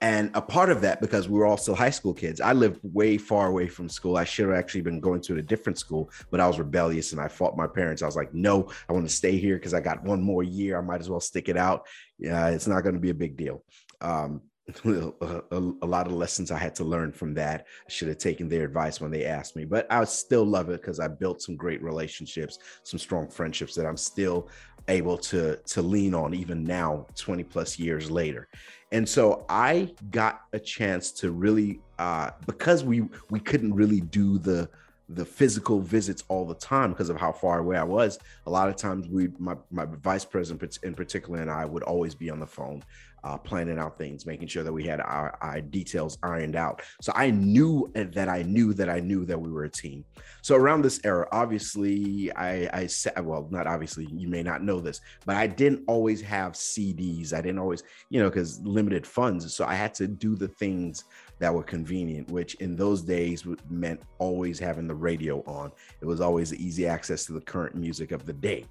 And 0.00 0.32
a 0.34 0.42
part 0.42 0.70
of 0.70 0.80
that 0.80 1.00
because 1.00 1.28
we 1.28 1.38
were 1.38 1.46
all 1.46 1.56
still 1.56 1.76
high 1.76 1.90
school 1.90 2.12
kids 2.12 2.40
i 2.40 2.52
lived 2.52 2.80
way 2.82 3.16
far 3.18 3.46
away 3.46 3.68
from 3.68 3.88
school. 3.88 4.16
I 4.16 4.24
should 4.24 4.48
have 4.48 4.58
actually 4.58 4.80
been 4.80 4.98
going 4.98 5.20
to 5.22 5.36
a 5.36 5.42
different 5.42 5.78
school 5.78 6.10
but 6.30 6.40
i 6.40 6.46
was 6.46 6.58
rebellious 6.58 7.12
and 7.12 7.20
i 7.20 7.28
fought 7.28 7.56
my 7.56 7.68
parents. 7.68 8.02
I 8.02 8.06
was 8.06 8.16
like 8.16 8.34
no 8.34 8.68
i 8.88 8.92
want 8.92 9.08
to 9.08 9.14
stay 9.14 9.38
here 9.38 9.56
because 9.56 9.74
i 9.74 9.80
got 9.80 10.02
one 10.02 10.22
more 10.22 10.42
year. 10.42 10.76
I 10.76 10.82
might 10.82 11.00
as 11.00 11.08
well 11.08 11.20
stick 11.20 11.48
it 11.48 11.56
out. 11.56 11.86
Yeah 12.18 12.48
it's 12.48 12.66
not 12.66 12.82
going 12.82 12.96
to 12.96 13.00
be 13.00 13.10
a 13.10 13.14
big 13.14 13.36
deal. 13.36 13.64
Um, 14.00 14.42
a, 14.84 15.12
a, 15.50 15.72
a, 15.82 15.86
lot 15.86 16.06
of 16.06 16.12
lessons 16.12 16.50
I 16.50 16.58
had 16.58 16.74
to 16.76 16.84
learn 16.84 17.12
from 17.12 17.34
that. 17.34 17.66
I 17.86 17.90
should 17.90 18.08
have 18.08 18.18
taken 18.18 18.48
their 18.48 18.64
advice 18.64 19.00
when 19.00 19.10
they 19.10 19.24
asked 19.24 19.56
me, 19.56 19.64
but 19.64 19.86
I 19.90 20.04
still 20.04 20.44
love 20.44 20.70
it 20.70 20.80
because 20.80 21.00
I 21.00 21.08
built 21.08 21.42
some 21.42 21.56
great 21.56 21.82
relationships, 21.82 22.58
some 22.82 22.98
strong 22.98 23.28
friendships 23.28 23.74
that 23.74 23.86
I'm 23.86 23.96
still 23.96 24.48
able 24.88 25.16
to 25.16 25.56
to 25.64 25.80
lean 25.80 26.12
on 26.12 26.34
even 26.34 26.64
now 26.64 27.06
20 27.14 27.44
plus 27.44 27.78
years 27.78 28.10
later 28.10 28.48
and 28.90 29.08
so 29.08 29.44
i 29.48 29.88
got 30.10 30.40
a 30.54 30.58
chance 30.58 31.12
to 31.12 31.30
really 31.30 31.80
uh 32.00 32.30
because 32.48 32.82
we 32.82 33.04
we 33.30 33.38
couldn't 33.38 33.72
really 33.72 34.00
do 34.00 34.38
the 34.38 34.68
the 35.08 35.24
physical 35.24 35.80
visits 35.80 36.24
all 36.28 36.46
the 36.46 36.54
time 36.54 36.90
because 36.90 37.10
of 37.10 37.20
how 37.20 37.32
far 37.32 37.58
away 37.58 37.76
I 37.76 37.82
was. 37.82 38.18
A 38.46 38.50
lot 38.50 38.68
of 38.68 38.76
times, 38.76 39.08
we, 39.08 39.28
my, 39.38 39.54
my 39.70 39.84
vice 39.84 40.24
president 40.24 40.78
in 40.82 40.94
particular, 40.94 41.40
and 41.40 41.50
I 41.50 41.64
would 41.64 41.82
always 41.82 42.14
be 42.14 42.30
on 42.30 42.40
the 42.40 42.46
phone 42.46 42.82
uh, 43.24 43.36
planning 43.36 43.78
out 43.78 43.98
things, 43.98 44.26
making 44.26 44.48
sure 44.48 44.64
that 44.64 44.72
we 44.72 44.84
had 44.84 45.00
our, 45.00 45.36
our 45.40 45.60
details 45.60 46.18
ironed 46.22 46.56
out. 46.56 46.82
So 47.00 47.12
I 47.14 47.30
knew 47.30 47.90
that 47.94 48.28
I 48.28 48.42
knew 48.42 48.72
that 48.74 48.88
I 48.88 49.00
knew 49.00 49.24
that 49.26 49.40
we 49.40 49.50
were 49.50 49.64
a 49.64 49.70
team. 49.70 50.04
So 50.42 50.56
around 50.56 50.82
this 50.82 51.00
era, 51.04 51.28
obviously, 51.30 52.32
I, 52.32 52.68
I 52.72 52.86
said, 52.86 53.24
well, 53.24 53.46
not 53.50 53.66
obviously, 53.66 54.08
you 54.12 54.28
may 54.28 54.42
not 54.42 54.62
know 54.62 54.80
this, 54.80 55.00
but 55.24 55.36
I 55.36 55.46
didn't 55.46 55.84
always 55.86 56.20
have 56.22 56.52
CDs. 56.52 57.32
I 57.32 57.40
didn't 57.40 57.60
always, 57.60 57.84
you 58.10 58.20
know, 58.20 58.28
because 58.28 58.60
limited 58.62 59.06
funds. 59.06 59.54
So 59.54 59.64
I 59.64 59.74
had 59.74 59.94
to 59.94 60.08
do 60.08 60.34
the 60.34 60.48
things 60.48 61.04
that 61.38 61.54
were 61.54 61.62
convenient, 61.62 62.30
which 62.30 62.54
in 62.56 62.76
those 62.76 63.02
days 63.02 63.44
meant 63.68 64.00
always 64.18 64.58
having 64.58 64.86
the 64.86 64.94
radio 64.94 65.42
on. 65.42 65.72
It 66.00 66.06
was 66.06 66.20
always 66.20 66.54
easy 66.54 66.86
access 66.86 67.24
to 67.26 67.32
the 67.32 67.40
current 67.40 67.74
music 67.74 68.12
of 68.12 68.26
the 68.26 68.32
day. 68.32 68.66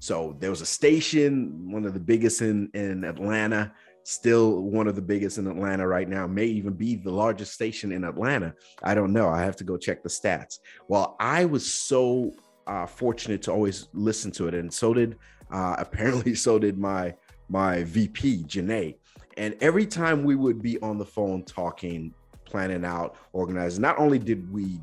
So 0.00 0.36
there 0.38 0.50
was 0.50 0.60
a 0.60 0.66
station, 0.66 1.70
one 1.70 1.84
of 1.84 1.94
the 1.94 2.00
biggest 2.00 2.40
in 2.42 2.70
in 2.74 3.04
Atlanta, 3.04 3.72
still 4.08 4.62
one 4.62 4.88
of 4.88 4.96
the 4.96 5.02
biggest 5.02 5.36
in 5.36 5.46
Atlanta 5.46 5.86
right 5.86 6.08
now, 6.08 6.26
may 6.26 6.46
even 6.46 6.72
be 6.72 6.96
the 6.96 7.10
largest 7.10 7.52
station 7.52 7.92
in 7.92 8.04
Atlanta. 8.04 8.54
I 8.82 8.94
don't 8.94 9.12
know. 9.12 9.28
I 9.28 9.42
have 9.42 9.56
to 9.56 9.64
go 9.64 9.76
check 9.76 10.02
the 10.02 10.08
stats. 10.08 10.60
Well, 10.88 11.14
I 11.20 11.44
was 11.44 11.70
so 11.70 12.32
uh, 12.66 12.86
fortunate 12.86 13.42
to 13.42 13.52
always 13.52 13.88
listen 13.92 14.30
to 14.32 14.48
it, 14.48 14.54
and 14.54 14.72
so 14.72 14.94
did 14.94 15.18
uh, 15.50 15.76
apparently 15.78 16.34
so 16.34 16.58
did 16.58 16.78
my 16.78 17.14
my 17.50 17.84
VP 17.84 18.44
Janae. 18.44 18.96
And 19.36 19.54
every 19.60 19.86
time 19.86 20.24
we 20.24 20.36
would 20.36 20.62
be 20.62 20.80
on 20.80 20.96
the 20.96 21.04
phone 21.04 21.44
talking, 21.44 22.14
planning 22.44 22.84
out, 22.84 23.16
organizing, 23.32 23.82
not 23.82 23.98
only 23.98 24.18
did 24.18 24.50
we 24.50 24.80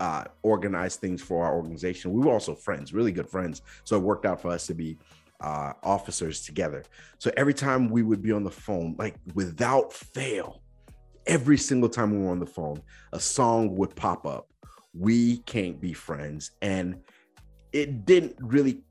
uh, 0.00 0.24
organize 0.42 0.96
things 0.96 1.20
for 1.20 1.44
our 1.44 1.54
organization, 1.54 2.12
we 2.12 2.24
were 2.24 2.32
also 2.32 2.54
friends, 2.54 2.94
really 2.94 3.12
good 3.12 3.28
friends. 3.28 3.62
So 3.84 3.96
it 3.96 4.02
worked 4.02 4.24
out 4.24 4.40
for 4.40 4.50
us 4.50 4.66
to 4.68 4.74
be 4.74 4.98
uh, 5.40 5.72
officers 5.82 6.42
together. 6.42 6.84
So 7.18 7.30
every 7.36 7.54
time 7.54 7.88
we 7.88 8.02
would 8.02 8.22
be 8.22 8.32
on 8.32 8.44
the 8.44 8.50
phone, 8.50 8.96
like 8.98 9.16
without 9.34 9.92
fail, 9.92 10.62
every 11.26 11.58
single 11.58 11.88
time 11.88 12.10
we 12.10 12.18
were 12.18 12.30
on 12.30 12.40
the 12.40 12.46
phone, 12.46 12.82
a 13.12 13.20
song 13.20 13.76
would 13.76 13.94
pop 13.94 14.26
up. 14.26 14.48
We 14.94 15.38
can't 15.38 15.80
be 15.80 15.92
friends. 15.92 16.52
And 16.62 17.00
it 17.72 18.06
didn't 18.06 18.36
really 18.40 18.82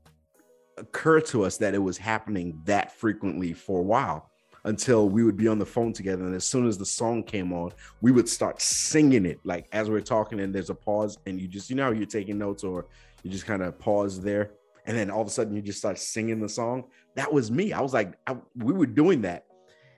occur 0.78 1.20
to 1.20 1.44
us 1.44 1.58
that 1.58 1.74
it 1.74 1.78
was 1.78 1.98
happening 1.98 2.60
that 2.64 2.92
frequently 2.92 3.52
for 3.52 3.80
a 3.80 3.82
while 3.82 4.30
until 4.64 5.08
we 5.08 5.24
would 5.24 5.36
be 5.36 5.48
on 5.48 5.58
the 5.58 5.66
phone 5.66 5.92
together. 5.92 6.24
And 6.24 6.34
as 6.34 6.44
soon 6.44 6.66
as 6.66 6.78
the 6.78 6.86
song 6.86 7.22
came 7.22 7.52
on, 7.52 7.72
we 8.00 8.12
would 8.12 8.28
start 8.28 8.62
singing 8.62 9.26
it. 9.26 9.40
Like 9.44 9.66
as 9.72 9.90
we're 9.90 10.00
talking, 10.00 10.40
and 10.40 10.54
there's 10.54 10.70
a 10.70 10.74
pause, 10.74 11.18
and 11.26 11.40
you 11.40 11.48
just, 11.48 11.68
you 11.70 11.76
know, 11.76 11.90
you're 11.90 12.06
taking 12.06 12.38
notes 12.38 12.64
or 12.64 12.86
you 13.22 13.30
just 13.30 13.46
kind 13.46 13.62
of 13.62 13.78
pause 13.78 14.20
there 14.20 14.52
and 14.88 14.96
then 14.96 15.10
all 15.10 15.20
of 15.20 15.28
a 15.28 15.30
sudden 15.30 15.54
you 15.54 15.60
just 15.60 15.78
start 15.78 15.98
singing 15.98 16.40
the 16.40 16.48
song. 16.48 16.84
That 17.14 17.30
was 17.30 17.50
me. 17.50 17.74
I 17.74 17.80
was 17.82 17.92
like, 17.92 18.14
I, 18.26 18.36
we 18.56 18.72
were 18.72 18.86
doing 18.86 19.20
that, 19.22 19.44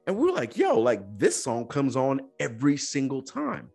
and 0.06 0.16
we 0.16 0.26
were 0.26 0.36
like, 0.36 0.56
yo, 0.56 0.78
like 0.78 1.00
this 1.16 1.42
song 1.42 1.68
comes 1.68 1.96
on 1.96 2.20
every 2.40 2.76
single 2.76 3.22
time. 3.22 3.70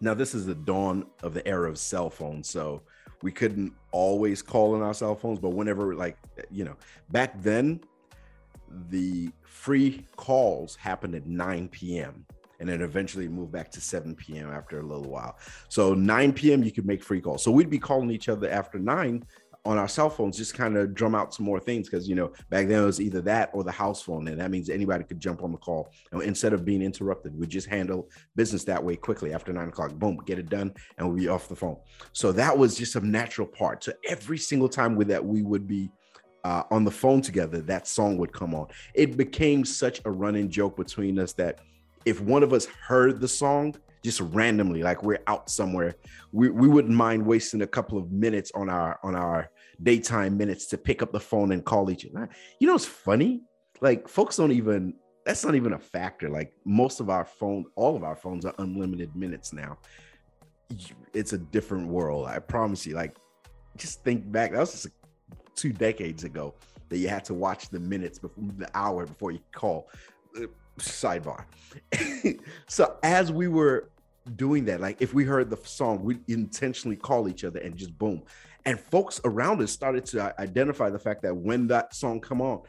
Now 0.00 0.14
this 0.14 0.34
is 0.34 0.46
the 0.46 0.54
dawn 0.54 1.04
of 1.22 1.34
the 1.34 1.46
era 1.46 1.68
of 1.68 1.78
cell 1.78 2.08
phones, 2.08 2.48
so 2.48 2.82
we 3.22 3.30
couldn't 3.30 3.74
always 3.92 4.40
call 4.40 4.74
on 4.74 4.82
our 4.82 4.94
cell 4.94 5.14
phones, 5.14 5.38
but 5.38 5.50
whenever, 5.50 5.94
like, 5.94 6.16
you 6.50 6.64
know, 6.64 6.76
back 7.10 7.40
then 7.42 7.80
the 8.88 9.30
free 9.42 10.06
calls 10.16 10.76
happened 10.76 11.14
at 11.16 11.26
9 11.26 11.68
p.m. 11.68 12.24
and 12.60 12.68
then 12.68 12.80
eventually 12.80 13.28
moved 13.28 13.52
back 13.52 13.70
to 13.72 13.80
7 13.80 14.14
p.m. 14.14 14.50
after 14.52 14.80
a 14.80 14.82
little 14.82 15.10
while. 15.10 15.36
So 15.68 15.94
9 15.94 16.32
p.m. 16.32 16.62
you 16.62 16.70
could 16.70 16.86
make 16.86 17.02
free 17.02 17.20
calls. 17.20 17.42
So 17.42 17.50
we'd 17.50 17.70
be 17.70 17.78
calling 17.78 18.10
each 18.10 18.28
other 18.28 18.48
after 18.48 18.78
nine 18.78 19.24
on 19.68 19.76
our 19.76 19.86
cell 19.86 20.08
phones, 20.08 20.38
just 20.38 20.54
kind 20.54 20.78
of 20.78 20.94
drum 20.94 21.14
out 21.14 21.34
some 21.34 21.44
more 21.44 21.60
things 21.60 21.90
because 21.90 22.08
you 22.08 22.14
know 22.14 22.32
back 22.48 22.66
then 22.66 22.82
it 22.82 22.86
was 22.86 23.02
either 23.02 23.20
that 23.20 23.50
or 23.52 23.62
the 23.62 23.70
house 23.70 24.00
phone, 24.00 24.26
and 24.28 24.40
that 24.40 24.50
means 24.50 24.70
anybody 24.70 25.04
could 25.04 25.20
jump 25.20 25.42
on 25.42 25.52
the 25.52 25.58
call. 25.58 25.92
And 26.10 26.22
instead 26.22 26.54
of 26.54 26.64
being 26.64 26.80
interrupted, 26.80 27.38
we 27.38 27.46
just 27.46 27.68
handle 27.68 28.08
business 28.34 28.64
that 28.64 28.82
way 28.82 28.96
quickly 28.96 29.34
after 29.34 29.52
nine 29.52 29.68
o'clock. 29.68 29.92
Boom, 29.92 30.18
get 30.24 30.38
it 30.38 30.48
done, 30.48 30.72
and 30.96 31.06
we'll 31.06 31.18
be 31.18 31.28
off 31.28 31.50
the 31.50 31.54
phone. 31.54 31.76
So 32.14 32.32
that 32.32 32.56
was 32.56 32.78
just 32.78 32.96
a 32.96 33.06
natural 33.06 33.46
part. 33.46 33.84
So 33.84 33.92
every 34.08 34.38
single 34.38 34.70
time 34.70 34.96
with 34.96 35.08
that, 35.08 35.22
we 35.22 35.42
would 35.42 35.66
be 35.66 35.90
uh, 36.44 36.62
on 36.70 36.82
the 36.84 36.90
phone 36.90 37.20
together, 37.20 37.60
that 37.60 37.86
song 37.86 38.16
would 38.16 38.32
come 38.32 38.54
on. 38.54 38.68
It 38.94 39.18
became 39.18 39.66
such 39.66 40.00
a 40.06 40.10
running 40.10 40.48
joke 40.48 40.78
between 40.78 41.18
us 41.18 41.34
that 41.34 41.58
if 42.06 42.22
one 42.22 42.42
of 42.42 42.54
us 42.54 42.64
heard 42.64 43.20
the 43.20 43.28
song 43.28 43.74
just 44.02 44.20
randomly, 44.20 44.82
like 44.82 45.02
we're 45.02 45.20
out 45.26 45.50
somewhere, 45.50 45.96
we, 46.32 46.48
we 46.48 46.68
wouldn't 46.68 46.94
mind 46.94 47.26
wasting 47.26 47.62
a 47.62 47.66
couple 47.66 47.98
of 47.98 48.10
minutes 48.12 48.50
on 48.54 48.70
our 48.70 48.98
on 49.02 49.14
our 49.14 49.50
daytime 49.82 50.36
minutes 50.36 50.66
to 50.66 50.78
pick 50.78 51.02
up 51.02 51.12
the 51.12 51.20
phone 51.20 51.52
and 51.52 51.64
call 51.64 51.90
each 51.90 52.06
other. 52.06 52.28
You 52.58 52.66
know, 52.66 52.74
it's 52.74 52.84
funny. 52.84 53.42
Like 53.80 54.08
folks 54.08 54.36
don't 54.36 54.52
even 54.52 54.94
that's 55.28 55.44
not 55.44 55.54
even 55.54 55.74
a 55.74 55.78
factor. 55.78 56.30
Like 56.30 56.54
most 56.64 57.00
of 57.00 57.10
our 57.10 57.26
phone, 57.26 57.66
all 57.76 57.94
of 57.94 58.02
our 58.02 58.16
phones 58.16 58.46
are 58.46 58.54
unlimited 58.58 59.14
minutes 59.14 59.52
now. 59.52 59.76
It's 61.12 61.34
a 61.34 61.38
different 61.38 61.86
world. 61.88 62.26
I 62.26 62.38
promise 62.38 62.86
you. 62.86 62.94
Like, 62.94 63.14
just 63.76 64.02
think 64.02 64.30
back. 64.32 64.52
That 64.52 64.60
was 64.60 64.72
just 64.72 64.88
two 65.54 65.70
decades 65.70 66.24
ago 66.24 66.54
that 66.88 66.96
you 66.96 67.08
had 67.08 67.26
to 67.26 67.34
watch 67.34 67.68
the 67.68 67.78
minutes 67.78 68.18
before 68.18 68.44
the 68.56 68.70
hour 68.74 69.04
before 69.04 69.30
you 69.30 69.40
call. 69.52 69.90
Uh, 70.34 70.46
sidebar. 70.78 71.44
so 72.66 72.96
as 73.02 73.30
we 73.30 73.48
were 73.48 73.90
doing 74.34 74.64
that, 74.64 74.80
like 74.80 75.02
if 75.02 75.12
we 75.12 75.24
heard 75.24 75.50
the 75.50 75.58
song, 75.58 76.02
we 76.02 76.20
intentionally 76.28 76.96
call 76.96 77.28
each 77.28 77.44
other 77.44 77.60
and 77.60 77.76
just 77.76 77.96
boom. 77.98 78.22
And 78.64 78.78
folks 78.78 79.20
around 79.24 79.62
us 79.62 79.72
started 79.72 80.04
to 80.06 80.24
uh, 80.24 80.32
identify 80.38 80.90
the 80.90 80.98
fact 80.98 81.22
that 81.22 81.34
when 81.34 81.66
that 81.68 81.94
song 81.94 82.20
come 82.20 82.42
on 82.42 82.62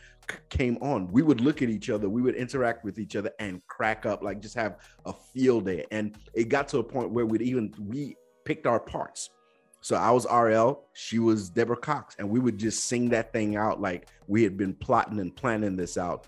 came 0.49 0.77
on, 0.81 1.07
we 1.11 1.21
would 1.21 1.41
look 1.41 1.61
at 1.61 1.69
each 1.69 1.89
other, 1.89 2.07
we 2.07 2.21
would 2.21 2.35
interact 2.35 2.83
with 2.85 2.99
each 2.99 3.15
other 3.15 3.31
and 3.39 3.65
crack 3.67 4.05
up, 4.05 4.21
like 4.21 4.41
just 4.41 4.55
have 4.55 4.77
a 5.05 5.13
field 5.13 5.65
day. 5.65 5.85
And 5.91 6.15
it 6.33 6.49
got 6.49 6.67
to 6.69 6.79
a 6.79 6.83
point 6.83 7.11
where 7.11 7.25
we'd 7.25 7.41
even 7.41 7.73
we 7.79 8.15
picked 8.45 8.67
our 8.67 8.79
parts. 8.79 9.31
So 9.81 9.95
I 9.95 10.11
was 10.11 10.25
RL, 10.25 10.83
she 10.93 11.19
was 11.19 11.49
Deborah 11.49 11.77
Cox, 11.77 12.15
and 12.19 12.29
we 12.29 12.39
would 12.39 12.57
just 12.57 12.85
sing 12.85 13.09
that 13.09 13.31
thing 13.31 13.55
out 13.55 13.79
like 13.79 14.09
we 14.27 14.43
had 14.43 14.57
been 14.57 14.73
plotting 14.73 15.19
and 15.19 15.33
planning 15.35 15.75
this 15.75 15.97
out. 15.97 16.27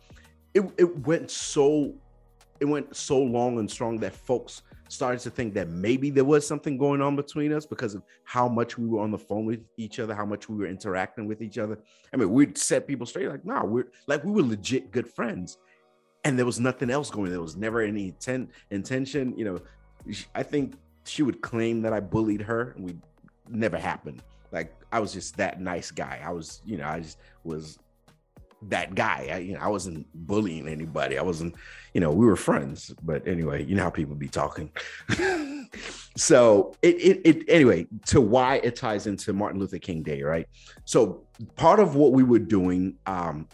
It 0.53 0.63
it 0.77 1.05
went 1.05 1.29
so 1.29 1.93
it 2.59 2.65
went 2.65 2.95
so 2.95 3.19
long 3.19 3.59
and 3.59 3.69
strong 3.69 3.97
that 3.99 4.15
folks 4.15 4.61
started 4.91 5.21
to 5.21 5.29
think 5.29 5.53
that 5.53 5.69
maybe 5.69 6.09
there 6.09 6.25
was 6.25 6.45
something 6.45 6.77
going 6.77 7.01
on 7.01 7.15
between 7.15 7.53
us 7.53 7.65
because 7.65 7.95
of 7.95 8.03
how 8.25 8.49
much 8.49 8.77
we 8.77 8.85
were 8.85 8.99
on 8.99 9.09
the 9.09 9.17
phone 9.17 9.45
with 9.45 9.61
each 9.77 9.99
other, 10.01 10.13
how 10.13 10.25
much 10.25 10.49
we 10.49 10.57
were 10.57 10.67
interacting 10.67 11.27
with 11.27 11.41
each 11.41 11.57
other. 11.57 11.79
I 12.13 12.17
mean, 12.17 12.29
we'd 12.29 12.57
set 12.57 12.87
people 12.87 13.05
straight 13.05 13.29
like, 13.29 13.45
nah, 13.45 13.63
we're 13.63 13.87
like 14.07 14.23
we 14.25 14.31
were 14.31 14.41
legit 14.41 14.91
good 14.91 15.07
friends. 15.07 15.57
And 16.25 16.37
there 16.37 16.45
was 16.45 16.59
nothing 16.59 16.91
else 16.91 17.09
going. 17.09 17.31
There 17.31 17.41
was 17.41 17.55
never 17.55 17.79
any 17.79 18.09
intent 18.09 18.49
intention. 18.69 19.33
You 19.37 19.45
know, 19.45 19.59
I 20.35 20.43
think 20.43 20.75
she 21.05 21.23
would 21.23 21.41
claim 21.41 21.81
that 21.83 21.93
I 21.93 22.01
bullied 22.01 22.41
her, 22.41 22.73
and 22.75 22.83
we 22.83 22.95
never 23.49 23.77
happened. 23.77 24.21
Like 24.51 24.75
I 24.91 24.99
was 24.99 25.13
just 25.13 25.37
that 25.37 25.61
nice 25.61 25.89
guy. 25.89 26.21
I 26.23 26.31
was, 26.31 26.61
you 26.65 26.77
know, 26.77 26.85
I 26.85 26.99
just 26.99 27.17
was 27.45 27.79
that 28.63 28.95
guy. 28.95 29.29
I, 29.31 29.37
you 29.37 29.53
know, 29.53 29.59
I 29.59 29.67
wasn't 29.67 30.07
bullying 30.13 30.67
anybody. 30.67 31.17
I 31.17 31.21
wasn't, 31.21 31.55
you 31.93 32.01
know, 32.01 32.11
we 32.11 32.25
were 32.25 32.35
friends. 32.35 32.93
But 33.03 33.27
anyway, 33.27 33.65
you 33.65 33.75
know 33.75 33.83
how 33.83 33.89
people 33.89 34.15
be 34.15 34.27
talking. 34.27 34.71
so 36.17 36.75
it, 36.81 36.95
it, 36.95 37.21
it, 37.23 37.49
anyway, 37.49 37.87
to 38.07 38.21
why 38.21 38.57
it 38.57 38.75
ties 38.75 39.07
into 39.07 39.33
Martin 39.33 39.59
Luther 39.59 39.79
King 39.79 40.03
Day, 40.03 40.21
right? 40.21 40.47
So 40.85 41.23
part 41.55 41.79
of 41.79 41.95
what 41.95 42.11
we 42.11 42.23
were 42.23 42.39
doing, 42.39 42.97
um, 43.05 43.47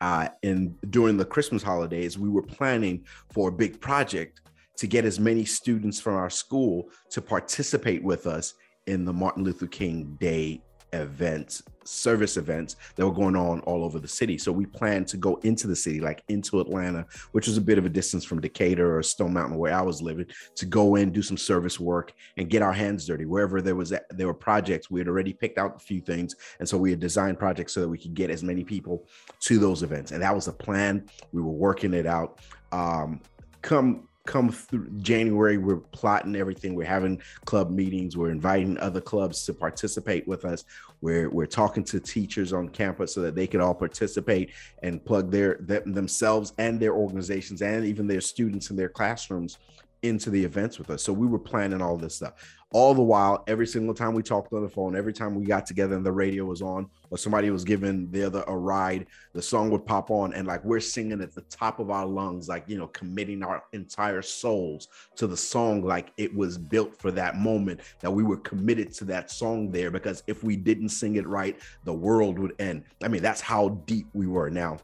uh, 0.00 0.28
in 0.42 0.76
during 0.90 1.16
the 1.16 1.24
Christmas 1.24 1.62
holidays, 1.62 2.18
we 2.18 2.28
were 2.28 2.42
planning 2.42 3.06
for 3.32 3.48
a 3.48 3.52
big 3.52 3.80
project 3.80 4.40
to 4.76 4.88
get 4.88 5.04
as 5.04 5.20
many 5.20 5.44
students 5.44 6.00
from 6.00 6.16
our 6.16 6.30
school 6.30 6.88
to 7.10 7.22
participate 7.22 8.02
with 8.02 8.26
us 8.26 8.54
in 8.88 9.04
the 9.04 9.12
Martin 9.12 9.44
Luther 9.44 9.68
King 9.68 10.16
Day 10.18 10.60
events, 10.92 11.62
service 11.84 12.36
events 12.36 12.76
that 12.94 13.06
were 13.06 13.12
going 13.12 13.34
on 13.34 13.60
all 13.60 13.84
over 13.84 13.98
the 13.98 14.08
city. 14.08 14.38
So 14.38 14.52
we 14.52 14.66
planned 14.66 15.08
to 15.08 15.16
go 15.16 15.36
into 15.42 15.66
the 15.66 15.76
city, 15.76 16.00
like 16.00 16.22
into 16.28 16.60
Atlanta, 16.60 17.06
which 17.32 17.46
was 17.46 17.56
a 17.56 17.60
bit 17.60 17.78
of 17.78 17.86
a 17.86 17.88
distance 17.88 18.24
from 18.24 18.40
Decatur 18.40 18.96
or 18.98 19.02
Stone 19.02 19.32
Mountain, 19.32 19.58
where 19.58 19.74
I 19.74 19.82
was 19.82 20.02
living, 20.02 20.26
to 20.56 20.66
go 20.66 20.96
in, 20.96 21.10
do 21.10 21.22
some 21.22 21.36
service 21.36 21.80
work, 21.80 22.12
and 22.36 22.50
get 22.50 22.62
our 22.62 22.72
hands 22.72 23.06
dirty. 23.06 23.24
Wherever 23.24 23.60
there 23.62 23.74
was 23.74 23.92
there 24.10 24.26
were 24.26 24.34
projects, 24.34 24.90
we 24.90 25.00
had 25.00 25.08
already 25.08 25.32
picked 25.32 25.58
out 25.58 25.76
a 25.76 25.78
few 25.78 26.00
things, 26.00 26.36
and 26.60 26.68
so 26.68 26.76
we 26.76 26.90
had 26.90 27.00
designed 27.00 27.38
projects 27.38 27.72
so 27.72 27.80
that 27.80 27.88
we 27.88 27.98
could 27.98 28.14
get 28.14 28.30
as 28.30 28.42
many 28.42 28.64
people 28.64 29.06
to 29.40 29.58
those 29.58 29.82
events. 29.82 30.12
And 30.12 30.22
that 30.22 30.34
was 30.34 30.46
the 30.46 30.52
plan. 30.52 31.06
We 31.32 31.42
were 31.42 31.50
working 31.50 31.94
it 31.94 32.06
out. 32.06 32.40
Um, 32.70 33.20
come 33.62 34.08
come 34.24 34.50
through 34.50 34.88
January, 34.98 35.58
we're 35.58 35.76
plotting 35.76 36.36
everything. 36.36 36.74
We're 36.74 36.86
having 36.86 37.20
club 37.44 37.70
meetings. 37.70 38.16
We're 38.16 38.30
inviting 38.30 38.78
other 38.78 39.00
clubs 39.00 39.44
to 39.46 39.54
participate 39.54 40.26
with 40.28 40.44
us. 40.44 40.64
We're 41.00 41.28
we're 41.28 41.46
talking 41.46 41.84
to 41.84 41.98
teachers 41.98 42.52
on 42.52 42.68
campus 42.68 43.14
so 43.14 43.20
that 43.22 43.34
they 43.34 43.46
can 43.46 43.60
all 43.60 43.74
participate 43.74 44.50
and 44.82 45.04
plug 45.04 45.30
their 45.30 45.56
them, 45.60 45.92
themselves 45.92 46.52
and 46.58 46.78
their 46.78 46.94
organizations 46.94 47.62
and 47.62 47.84
even 47.84 48.06
their 48.06 48.20
students 48.20 48.70
in 48.70 48.76
their 48.76 48.88
classrooms 48.88 49.58
into 50.02 50.30
the 50.30 50.44
events 50.44 50.78
with 50.78 50.90
us. 50.90 51.02
So 51.02 51.12
we 51.12 51.26
were 51.26 51.38
planning 51.38 51.80
all 51.80 51.96
this 51.96 52.16
stuff. 52.16 52.34
All 52.74 52.94
the 52.94 53.02
while, 53.02 53.44
every 53.46 53.66
single 53.66 53.94
time 53.94 54.14
we 54.14 54.22
talked 54.22 54.52
on 54.54 54.62
the 54.62 54.68
phone, 54.68 54.96
every 54.96 55.12
time 55.12 55.34
we 55.34 55.44
got 55.44 55.66
together 55.66 55.94
and 55.94 56.06
the 56.06 56.12
radio 56.12 56.46
was 56.46 56.62
on, 56.62 56.88
or 57.10 57.18
somebody 57.18 57.50
was 57.50 57.64
giving 57.64 58.10
the 58.10 58.24
other 58.24 58.42
a 58.46 58.56
ride, 58.56 59.06
the 59.34 59.42
song 59.42 59.70
would 59.70 59.84
pop 59.84 60.10
on, 60.10 60.32
and 60.32 60.46
like 60.46 60.64
we're 60.64 60.80
singing 60.80 61.20
at 61.20 61.34
the 61.34 61.42
top 61.42 61.80
of 61.80 61.90
our 61.90 62.06
lungs, 62.06 62.48
like 62.48 62.64
you 62.66 62.78
know, 62.78 62.86
committing 62.86 63.42
our 63.42 63.62
entire 63.74 64.22
souls 64.22 64.88
to 65.16 65.26
the 65.26 65.36
song, 65.36 65.82
like 65.82 66.12
it 66.16 66.34
was 66.34 66.56
built 66.56 66.98
for 66.98 67.10
that 67.10 67.36
moment, 67.36 67.80
that 68.00 68.10
we 68.10 68.22
were 68.22 68.38
committed 68.38 68.92
to 68.94 69.04
that 69.04 69.30
song 69.30 69.70
there, 69.70 69.90
because 69.90 70.22
if 70.26 70.42
we 70.42 70.56
didn't 70.56 70.88
sing 70.88 71.16
it 71.16 71.26
right, 71.26 71.58
the 71.84 71.92
world 71.92 72.38
would 72.38 72.54
end. 72.58 72.84
I 73.02 73.08
mean, 73.08 73.22
that's 73.22 73.42
how 73.42 73.68
deep 73.86 74.06
we 74.14 74.26
were 74.26 74.48
now. 74.48 74.78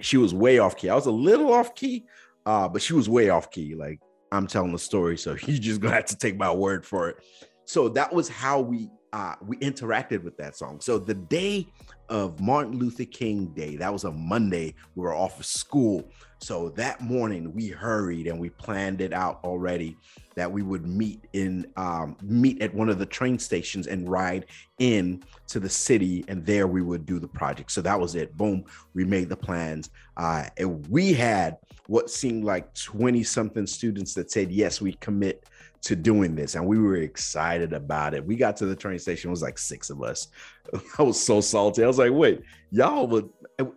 She 0.00 0.16
was 0.16 0.32
way 0.32 0.58
off 0.60 0.76
key. 0.76 0.90
I 0.90 0.94
was 0.94 1.06
a 1.06 1.10
little 1.10 1.52
off 1.52 1.74
key, 1.74 2.04
uh, 2.46 2.68
but 2.68 2.82
she 2.82 2.92
was 2.92 3.08
way 3.08 3.30
off 3.30 3.50
key. 3.50 3.74
Like 3.74 4.00
I'm 4.34 4.46
telling 4.46 4.72
the 4.72 4.78
story, 4.78 5.16
so 5.16 5.36
you 5.46 5.58
just 5.58 5.80
gonna 5.80 5.94
have 5.94 6.06
to 6.06 6.16
take 6.16 6.36
my 6.36 6.52
word 6.52 6.84
for 6.84 7.08
it. 7.08 7.16
So 7.64 7.88
that 7.90 8.12
was 8.12 8.28
how 8.28 8.60
we 8.60 8.90
uh, 9.14 9.36
we 9.46 9.56
interacted 9.58 10.24
with 10.24 10.36
that 10.36 10.56
song. 10.56 10.80
So 10.80 10.98
the 10.98 11.14
day 11.14 11.68
of 12.08 12.40
Martin 12.40 12.76
Luther 12.80 13.04
King 13.04 13.46
Day, 13.54 13.76
that 13.76 13.92
was 13.92 14.02
a 14.02 14.10
Monday. 14.10 14.74
We 14.96 15.02
were 15.04 15.14
off 15.14 15.38
of 15.38 15.46
school, 15.46 16.02
so 16.38 16.70
that 16.70 17.00
morning 17.00 17.54
we 17.54 17.68
hurried 17.68 18.26
and 18.26 18.38
we 18.40 18.50
planned 18.50 19.00
it 19.00 19.12
out 19.12 19.38
already 19.44 19.96
that 20.34 20.50
we 20.50 20.62
would 20.62 20.84
meet 20.84 21.20
in 21.32 21.64
um, 21.76 22.16
meet 22.22 22.60
at 22.60 22.74
one 22.74 22.88
of 22.88 22.98
the 22.98 23.06
train 23.06 23.38
stations 23.38 23.86
and 23.86 24.08
ride 24.08 24.46
in 24.80 25.22
to 25.46 25.60
the 25.60 25.70
city, 25.70 26.24
and 26.26 26.44
there 26.44 26.66
we 26.66 26.82
would 26.82 27.06
do 27.06 27.20
the 27.20 27.28
project. 27.28 27.70
So 27.70 27.80
that 27.82 27.98
was 27.98 28.16
it. 28.16 28.36
Boom, 28.36 28.64
we 28.94 29.04
made 29.04 29.28
the 29.28 29.36
plans, 29.36 29.90
uh, 30.16 30.46
and 30.58 30.84
we 30.88 31.12
had 31.12 31.58
what 31.86 32.10
seemed 32.10 32.44
like 32.44 32.74
twenty 32.74 33.22
something 33.22 33.66
students 33.66 34.12
that 34.14 34.32
said 34.32 34.50
yes, 34.50 34.80
we 34.80 34.94
commit 34.94 35.44
to 35.84 35.96
doing 35.96 36.34
this 36.34 36.54
and 36.54 36.66
we 36.66 36.78
were 36.78 36.96
excited 36.96 37.72
about 37.72 38.14
it. 38.14 38.24
We 38.24 38.36
got 38.36 38.56
to 38.58 38.66
the 38.66 38.76
train 38.76 38.98
station 38.98 39.28
it 39.28 39.32
was 39.32 39.42
like 39.42 39.58
six 39.58 39.90
of 39.90 40.02
us. 40.02 40.28
I 40.98 41.02
was 41.02 41.20
so 41.20 41.40
salty. 41.40 41.84
I 41.84 41.86
was 41.86 41.98
like 41.98 42.12
wait 42.12 42.42
y'all 42.74 43.06
would 43.06 43.28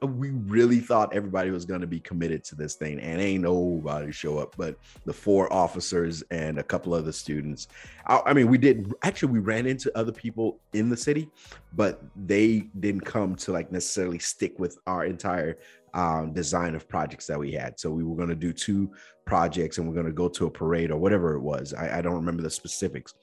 we 0.02 0.32
really 0.32 0.80
thought 0.80 1.14
everybody 1.14 1.52
was 1.52 1.66
going 1.66 1.82
to 1.82 1.88
be 1.88 2.00
committed 2.00 2.44
to 2.44 2.56
this 2.56 2.74
thing 2.74 3.00
and 3.00 3.22
ain't 3.22 3.44
nobody 3.44 4.12
show 4.12 4.40
up 4.40 4.56
but 4.58 4.76
the 5.06 5.14
four 5.14 5.52
officers 5.54 6.24
and 6.32 6.58
a 6.58 6.64
couple 6.64 6.96
of 6.96 7.06
the 7.06 7.14
students 7.14 7.68
I, 8.08 8.22
I 8.26 8.34
mean 8.34 8.48
we 8.48 8.58
did 8.58 8.92
actually 9.04 9.34
we 9.34 9.40
ran 9.40 9.68
into 9.68 9.96
other 9.96 10.12
people 10.12 10.60
in 10.74 10.90
the 10.90 10.98
city 10.98 11.30
but 11.74 12.02
they 12.26 12.70
didn't 12.80 13.02
come 13.02 13.36
to 13.36 13.52
like 13.52 13.72
necessarily 13.72 14.18
stick 14.18 14.58
with 14.58 14.80
our 14.88 15.06
entire 15.06 15.58
um, 15.94 16.34
design 16.34 16.76
of 16.76 16.88
projects 16.88 17.26
that 17.26 17.40
we 17.40 17.52
had. 17.52 17.80
So 17.80 17.90
we 17.90 18.04
were 18.04 18.16
going 18.16 18.30
to 18.30 18.36
do 18.36 18.54
two 18.54 18.92
projects 19.26 19.78
and 19.78 19.88
we're 19.88 19.96
going 19.96 20.06
to 20.06 20.12
go 20.12 20.30
to 20.30 20.46
a 20.46 20.52
parade 20.52 20.92
or 20.92 20.98
whatever 20.98 21.36
it 21.36 21.40
was. 21.40 21.74
I, 21.74 21.98
I 21.98 22.02
don't 22.02 22.14
remember 22.14 22.44
the 22.44 22.52
specifics. 22.52 23.16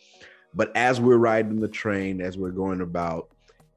But 0.54 0.76
as 0.76 1.00
we're 1.00 1.19
riding 1.19 1.61
the 1.61 1.69
train, 1.69 2.21
as 2.21 2.37
we're 2.37 2.50
going 2.50 2.81
about, 2.81 3.28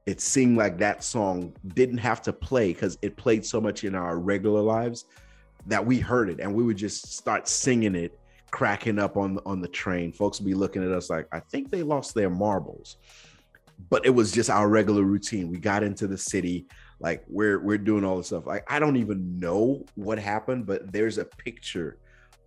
it 0.07 0.21
seemed 0.21 0.57
like 0.57 0.79
that 0.79 1.03
song 1.03 1.53
didn't 1.75 1.99
have 1.99 2.21
to 2.23 2.33
play 2.33 2.73
because 2.73 2.97
it 3.03 3.17
played 3.17 3.45
so 3.45 3.61
much 3.61 3.83
in 3.83 3.93
our 3.95 4.17
regular 4.19 4.61
lives 4.61 5.05
that 5.67 5.85
we 5.85 5.99
heard 5.99 6.29
it 6.29 6.39
and 6.39 6.53
we 6.55 6.63
would 6.63 6.77
just 6.77 7.13
start 7.13 7.47
singing 7.47 7.95
it, 7.95 8.19
cracking 8.51 8.99
up 8.99 9.17
on 9.17 9.39
on 9.45 9.61
the 9.61 9.67
train. 9.67 10.13
Folks 10.13 10.39
would 10.39 10.47
be 10.47 10.55
looking 10.55 10.83
at 10.83 10.91
us 10.91 11.09
like, 11.09 11.27
I 11.33 11.41
think 11.41 11.71
they 11.71 11.83
lost 11.83 12.15
their 12.15 12.29
marbles. 12.29 12.97
but 13.89 14.05
it 14.05 14.09
was 14.09 14.31
just 14.31 14.49
our 14.49 14.67
regular 14.69 15.03
routine. 15.03 15.49
We 15.49 15.59
got 15.59 15.83
into 15.83 16.07
the 16.07 16.17
city, 16.17 16.67
like 16.99 17.23
we're 17.27 17.59
we're 17.59 17.77
doing 17.77 18.03
all 18.03 18.17
this 18.17 18.27
stuff. 18.27 18.47
Like 18.47 18.63
I 18.71 18.79
don't 18.79 18.97
even 18.97 19.37
know 19.39 19.85
what 19.95 20.19
happened, 20.19 20.65
but 20.65 20.91
there's 20.91 21.17
a 21.17 21.25
picture 21.25 21.99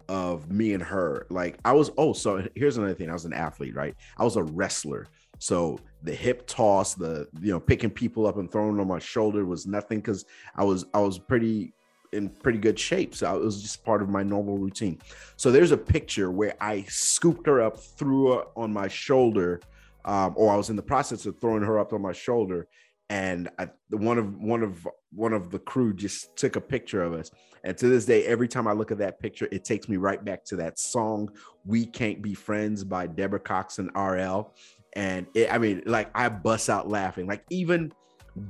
of 0.09 0.51
me 0.51 0.75
and 0.75 0.83
her. 0.83 1.27
Like 1.31 1.59
I 1.65 1.73
was 1.73 1.91
oh, 1.99 2.13
so 2.13 2.47
here's 2.55 2.77
another 2.79 2.95
thing. 2.95 3.11
I 3.11 3.15
was 3.15 3.27
an 3.27 3.33
athlete, 3.33 3.75
right? 3.75 3.95
I 4.19 4.25
was 4.25 4.37
a 4.37 4.43
wrestler. 4.43 5.07
So 5.39 5.79
the 6.03 6.15
hip 6.15 6.47
toss, 6.47 6.95
the 6.95 7.29
you 7.41 7.53
know, 7.53 7.61
picking 7.61 7.91
people 7.91 8.27
up 8.27 8.39
and 8.39 8.51
throwing 8.51 8.73
them 8.73 8.81
on 8.81 8.89
my 8.89 8.99
shoulder 8.99 9.45
was 9.45 9.67
nothing 9.67 9.99
because 9.99 10.25
I 10.57 10.65
was 10.65 10.87
I 10.95 11.01
was 11.01 11.19
pretty 11.19 11.73
in 12.13 12.29
pretty 12.29 12.59
good 12.59 12.79
shape. 12.79 13.15
So 13.15 13.35
it 13.35 13.43
was 13.43 13.63
just 13.63 13.85
part 13.85 14.03
of 14.03 14.09
my 14.09 14.23
normal 14.23 14.59
routine. 14.59 15.01
So 15.37 15.51
there's 15.51 15.73
a 15.73 15.77
picture 15.77 16.31
where 16.31 16.55
I 16.61 16.83
scooped 16.89 17.47
her 17.47 17.61
up, 17.63 17.79
threw 17.79 18.33
her 18.33 18.45
on 18.57 18.73
my 18.73 18.89
shoulder, 18.89 19.61
um, 20.05 20.35
or 20.37 20.53
I 20.53 20.57
was 20.57 20.71
in 20.71 20.77
the 20.77 20.83
process 20.83 21.27
of 21.27 21.39
throwing 21.39 21.63
her 21.63 21.79
up 21.79 21.93
on 21.93 22.03
my 22.03 22.13
shoulder, 22.13 22.69
and 23.09 23.49
I, 23.59 23.69
one 23.91 24.19
of 24.19 24.39
one 24.39 24.63
of 24.63 24.87
one 25.13 25.33
of 25.33 25.51
the 25.51 25.59
crew 25.59 25.93
just 25.93 26.37
took 26.37 26.57
a 26.57 26.61
picture 26.61 27.03
of 27.03 27.13
us. 27.13 27.31
And 27.63 27.77
to 27.77 27.89
this 27.89 28.07
day, 28.07 28.25
every 28.25 28.49
time 28.49 28.67
I 28.67 28.73
look 28.73 28.91
at 28.91 28.99
that 28.99 29.21
picture, 29.21 29.47
it 29.53 29.65
takes 29.65 29.89
me 29.89 29.99
right 29.99 30.25
back 30.25 30.45
to 30.47 30.57
that 30.57 30.79
song 30.79 31.31
"We 31.65 31.85
Can't 31.85 32.23
Be 32.23 32.35
Friends" 32.35 32.85
by 32.85 33.07
Deborah 33.07 33.41
Cox 33.41 33.79
and 33.79 33.91
RL. 33.95 34.55
And 34.95 35.27
it, 35.35 35.53
I 35.53 35.59
mean, 35.59 35.83
like 35.87 36.11
I 36.15 36.29
bust 36.29 36.69
out 36.69 36.89
laughing. 36.89 37.27
Like 37.27 37.45
even 37.51 37.93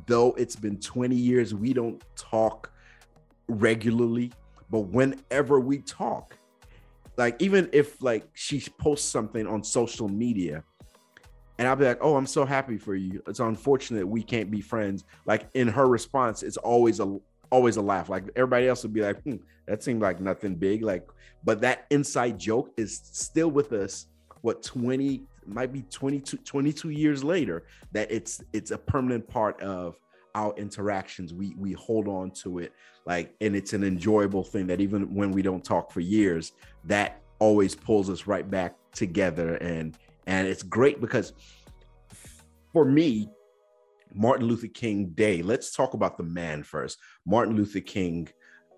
though 0.06 0.32
it's 0.32 0.56
been 0.56 0.78
20 0.78 1.14
years, 1.14 1.54
we 1.54 1.72
don't 1.72 2.02
talk 2.16 2.72
regularly, 3.48 4.32
but 4.70 4.80
whenever 4.80 5.60
we 5.60 5.78
talk, 5.78 6.36
like 7.16 7.40
even 7.40 7.68
if 7.72 8.02
like 8.02 8.26
she 8.32 8.60
posts 8.78 9.08
something 9.08 9.46
on 9.46 9.62
social 9.62 10.08
media, 10.08 10.64
and 11.58 11.68
I'll 11.68 11.76
be 11.76 11.84
like, 11.84 11.98
"Oh, 12.00 12.16
I'm 12.16 12.26
so 12.26 12.46
happy 12.46 12.78
for 12.78 12.94
you. 12.94 13.22
It's 13.26 13.40
unfortunate 13.40 14.08
we 14.08 14.22
can't 14.22 14.50
be 14.50 14.62
friends." 14.62 15.04
Like 15.26 15.48
in 15.52 15.68
her 15.68 15.86
response, 15.86 16.42
it's 16.42 16.56
always 16.56 17.00
a 17.00 17.18
always 17.50 17.76
a 17.76 17.82
laugh. 17.82 18.08
Like 18.08 18.24
everybody 18.36 18.68
else 18.68 18.82
would 18.82 18.94
be 18.94 19.02
like, 19.02 19.22
hmm, 19.22 19.36
"That 19.66 19.82
seemed 19.82 20.00
like 20.00 20.20
nothing 20.20 20.54
big." 20.54 20.82
Like, 20.82 21.06
but 21.44 21.60
that 21.60 21.86
inside 21.90 22.38
joke 22.38 22.72
is 22.78 22.98
still 23.04 23.50
with 23.50 23.72
us. 23.72 24.06
What 24.40 24.62
20 24.62 25.24
might 25.46 25.72
be 25.72 25.82
22 25.82 26.38
22 26.38 26.90
years 26.90 27.24
later 27.24 27.64
that 27.92 28.10
it's 28.10 28.42
it's 28.52 28.70
a 28.70 28.78
permanent 28.78 29.26
part 29.28 29.60
of 29.60 29.98
our 30.34 30.54
interactions. 30.56 31.34
We 31.34 31.54
we 31.56 31.72
hold 31.72 32.08
on 32.08 32.30
to 32.42 32.58
it 32.58 32.72
like 33.06 33.34
and 33.40 33.56
it's 33.56 33.72
an 33.72 33.84
enjoyable 33.84 34.44
thing 34.44 34.66
that 34.68 34.80
even 34.80 35.14
when 35.14 35.32
we 35.32 35.42
don't 35.42 35.64
talk 35.64 35.90
for 35.90 36.00
years 36.00 36.52
that 36.84 37.22
always 37.38 37.74
pulls 37.74 38.10
us 38.10 38.26
right 38.26 38.48
back 38.48 38.74
together. 38.92 39.56
And 39.56 39.96
and 40.26 40.46
it's 40.46 40.62
great 40.62 41.00
because 41.00 41.32
for 42.72 42.84
me 42.84 43.28
martin 44.12 44.46
luther 44.46 44.66
king 44.66 45.06
day 45.10 45.40
let's 45.40 45.74
talk 45.74 45.94
about 45.94 46.16
the 46.16 46.22
man 46.22 46.62
first. 46.62 46.98
Martin 47.26 47.56
luther 47.56 47.80
king 47.80 48.28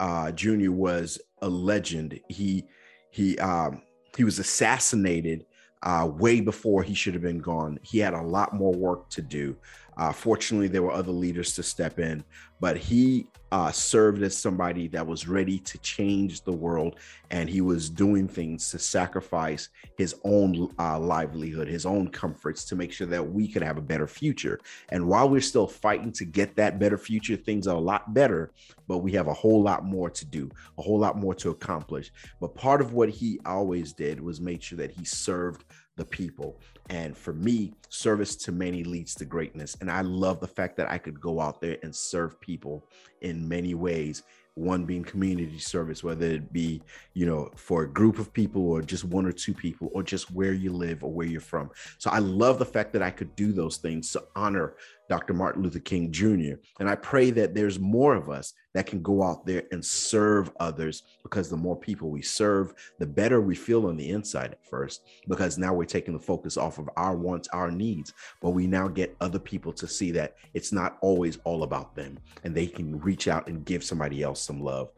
uh, 0.01 0.33
jr 0.33 0.71
was 0.71 1.21
a 1.43 1.49
legend. 1.49 2.19
He 2.29 2.65
he 3.11 3.39
um 3.39 3.83
he 4.17 4.25
was 4.25 4.39
assassinated 4.39 5.45
uh, 5.83 6.09
way 6.11 6.41
before 6.41 6.83
he 6.83 6.95
should 6.95 7.15
have 7.15 7.23
been 7.23 7.39
gone. 7.39 7.79
He 7.83 7.99
had 7.99 8.15
a 8.15 8.23
lot 8.23 8.55
more 8.55 8.73
work 8.73 9.09
to 9.11 9.23
do. 9.23 9.57
Uh, 10.03 10.11
fortunately, 10.11 10.67
there 10.67 10.83
were 10.83 10.91
other 10.91 11.13
leaders 11.13 11.55
to 11.55 11.63
step 11.63 12.01
in, 12.01 12.25
but 12.59 12.77
he 12.77 13.25
uh, 13.53 13.71
served 13.71 14.21
as 14.25 14.37
somebody 14.37 14.89
that 14.89 15.07
was 15.07 15.29
ready 15.29 15.61
to 15.61 15.79
change 15.79 16.43
the 16.43 16.51
world, 16.51 16.97
and 17.31 17.49
he 17.49 17.61
was 17.61 17.89
doing 17.89 18.27
things 18.27 18.69
to 18.69 18.81
sacrifice 18.81 19.69
his 19.97 20.17
own 20.25 20.69
uh, 20.77 20.99
livelihood, 20.99 21.69
his 21.69 21.87
own 21.87 22.09
comforts, 22.09 22.65
to 22.65 22.75
make 22.75 22.91
sure 22.93 23.07
that 23.07 23.23
we 23.25 23.47
could 23.47 23.63
have 23.63 23.79
a 23.79 23.81
better 23.83 24.09
future. 24.09 24.59
And 24.89 25.07
while 25.07 25.29
we're 25.29 25.41
still 25.41 25.69
fighting 25.69 26.11
to 26.15 26.25
get 26.25 26.57
that 26.57 26.81
better 26.81 26.99
future, 26.99 27.37
things 27.37 27.69
are 27.69 27.77
a 27.77 27.81
lot 27.81 28.13
better, 28.13 28.51
but 28.89 28.99
we 28.99 29.13
have 29.13 29.29
a 29.29 29.35
whole 29.35 29.63
lot 29.63 29.85
more 29.85 30.11
to 30.11 30.25
do, 30.25 30.51
a 30.79 30.83
whole 30.83 30.99
lot 30.99 31.17
more 31.17 31.37
to 31.37 31.51
accomplish. 31.51 32.11
But 32.41 32.57
part 32.57 32.81
of 32.81 32.93
what 32.93 33.09
he 33.09 33.39
always 33.47 33.93
did 33.93 34.21
was 34.21 34.41
make 34.41 34.63
sure 34.63 34.79
that 34.79 34.91
he 34.91 35.05
served 35.05 35.65
the 35.97 36.05
people. 36.05 36.59
And 36.89 37.17
for 37.17 37.33
me, 37.33 37.75
service 37.89 38.37
to 38.37 38.53
many 38.53 38.85
leads 38.85 39.15
to 39.17 39.25
greatness. 39.25 39.77
And 39.81 39.91
I 39.91 40.01
love 40.01 40.41
the 40.41 40.49
fact 40.49 40.77
that 40.79 40.91
I 40.91 40.99
could 40.99 41.21
go 41.21 41.41
out 41.41 41.61
there 41.61 41.79
and 41.83 41.95
serve 41.95 42.41
people 42.41 42.87
in 43.21 43.47
many 43.49 43.75
ways 43.75 44.23
one 44.55 44.85
being 44.85 45.03
community 45.03 45.59
service 45.59 46.05
whether 46.05 46.27
it 46.27 46.53
be 46.53 46.83
you 47.15 47.25
know 47.25 47.51
for 47.57 47.85
a 47.85 47.89
group 47.89 48.19
of 48.19 48.33
people 48.35 48.71
or 48.71 48.83
just 48.83 49.05
one 49.05 49.25
or 49.25 49.33
two 49.33 49.55
people 49.55 49.91
or 49.95 50.03
just 50.03 50.31
where 50.31 50.53
you 50.53 50.71
live 50.71 51.03
or 51.03 51.11
where 51.11 51.27
you're 51.27 51.41
from 51.41 51.71
so 51.97 52.11
i 52.11 52.19
love 52.19 52.59
the 52.59 52.65
fact 52.65 52.93
that 52.93 53.03
i 53.03 53.11
could 53.11 53.35
do 53.35 53.51
those 53.51 53.79
things 53.79 54.13
to 54.13 54.23
honor 54.37 54.75
dr 55.09 55.33
martin 55.33 55.63
luther 55.63 55.79
king 55.79 56.13
jr 56.13 56.57
and 56.81 56.89
i 56.89 56.95
pray 56.95 57.31
that 57.31 57.55
there's 57.55 57.79
more 57.79 58.15
of 58.15 58.29
us 58.29 58.53
that 58.75 58.87
can 58.87 59.03
go 59.03 59.23
out 59.23 59.45
there 59.47 59.65
and 59.71 59.85
serve 59.85 60.51
others 60.61 61.03
because 61.23 61.49
the 61.49 61.57
more 61.57 61.77
people 61.77 62.11
we 62.11 62.23
serve 62.23 62.75
the 62.99 63.07
better 63.07 63.41
we 63.41 63.55
feel 63.55 63.87
on 63.87 63.97
the 63.97 64.11
inside 64.11 64.53
at 64.53 64.65
first 64.65 65.03
because 65.29 65.59
now 65.59 65.73
we're 65.73 65.85
taking 65.85 66.15
the 66.15 66.21
focus 66.21 66.57
off 66.57 66.79
of 66.79 66.89
our 66.97 67.17
wants 67.17 67.49
our 67.53 67.71
needs 67.71 68.13
but 68.41 68.51
we 68.51 68.67
now 68.67 68.89
get 68.89 69.17
other 69.21 69.39
people 69.39 69.73
to 69.73 69.87
see 69.87 70.11
that 70.11 70.37
it's 70.55 70.73
not 70.73 70.99
always 71.01 71.39
all 71.45 71.63
about 71.63 71.95
them 71.95 72.19
and 72.45 72.55
they 72.55 72.67
can 72.67 72.99
reach 73.01 73.29
out 73.29 73.47
and 73.49 73.65
give 73.65 73.85
somebody 73.85 74.23
else 74.23 74.41
some 74.41 74.61
love 74.61 74.91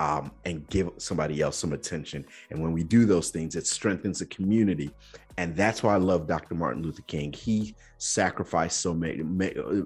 um, 0.00 0.32
and 0.46 0.66
give 0.70 0.90
somebody 0.96 1.42
else 1.42 1.58
some 1.58 1.74
attention. 1.74 2.24
And 2.48 2.60
when 2.60 2.72
we 2.72 2.82
do 2.82 3.04
those 3.04 3.28
things, 3.28 3.54
it 3.54 3.66
strengthens 3.66 4.20
the 4.20 4.26
community. 4.26 4.90
And 5.36 5.54
that's 5.54 5.82
why 5.82 5.94
I 5.94 5.98
love 5.98 6.26
Dr. 6.26 6.54
Martin 6.54 6.82
Luther 6.82 7.02
King. 7.02 7.32
He 7.34 7.76
sacrificed 7.98 8.80
so 8.80 8.94
many, 8.94 9.22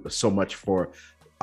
so 0.08 0.30
much 0.30 0.54
for 0.54 0.92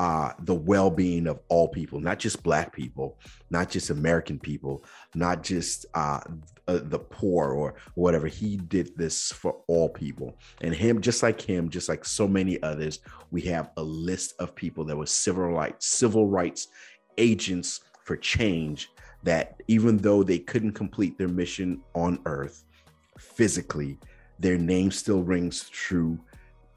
uh, 0.02 0.32
the 0.40 0.54
well-being 0.54 1.28
of 1.28 1.38
all 1.46 1.68
people, 1.68 2.00
not 2.00 2.18
just 2.18 2.42
Black 2.42 2.72
people, 2.72 3.20
not 3.50 3.70
just 3.70 3.88
American 3.88 4.36
people, 4.36 4.84
not 5.14 5.44
just 5.44 5.86
uh, 5.94 6.18
uh, 6.66 6.80
the 6.82 6.98
poor 6.98 7.52
or 7.52 7.76
whatever. 7.94 8.26
He 8.26 8.56
did 8.56 8.96
this 8.96 9.30
for 9.30 9.58
all 9.68 9.88
people, 9.88 10.36
and 10.60 10.74
him, 10.74 11.00
just 11.00 11.22
like 11.22 11.40
him, 11.40 11.70
just 11.70 11.88
like 11.88 12.04
so 12.04 12.26
many 12.26 12.60
others, 12.64 12.98
we 13.30 13.42
have 13.42 13.70
a 13.76 13.82
list 13.84 14.34
of 14.40 14.56
people 14.56 14.84
that 14.86 14.96
were 14.96 15.06
civil 15.06 15.46
rights, 15.52 15.86
civil 15.86 16.26
rights 16.26 16.66
agents 17.16 17.82
for 18.02 18.16
change 18.16 18.90
that 19.22 19.62
even 19.68 19.98
though 19.98 20.24
they 20.24 20.40
couldn't 20.40 20.72
complete 20.72 21.16
their 21.16 21.28
mission 21.28 21.80
on 21.94 22.18
earth 22.26 22.64
physically 23.18 23.96
their 24.40 24.58
name 24.58 24.90
still 24.90 25.22
rings 25.22 25.68
true 25.68 26.18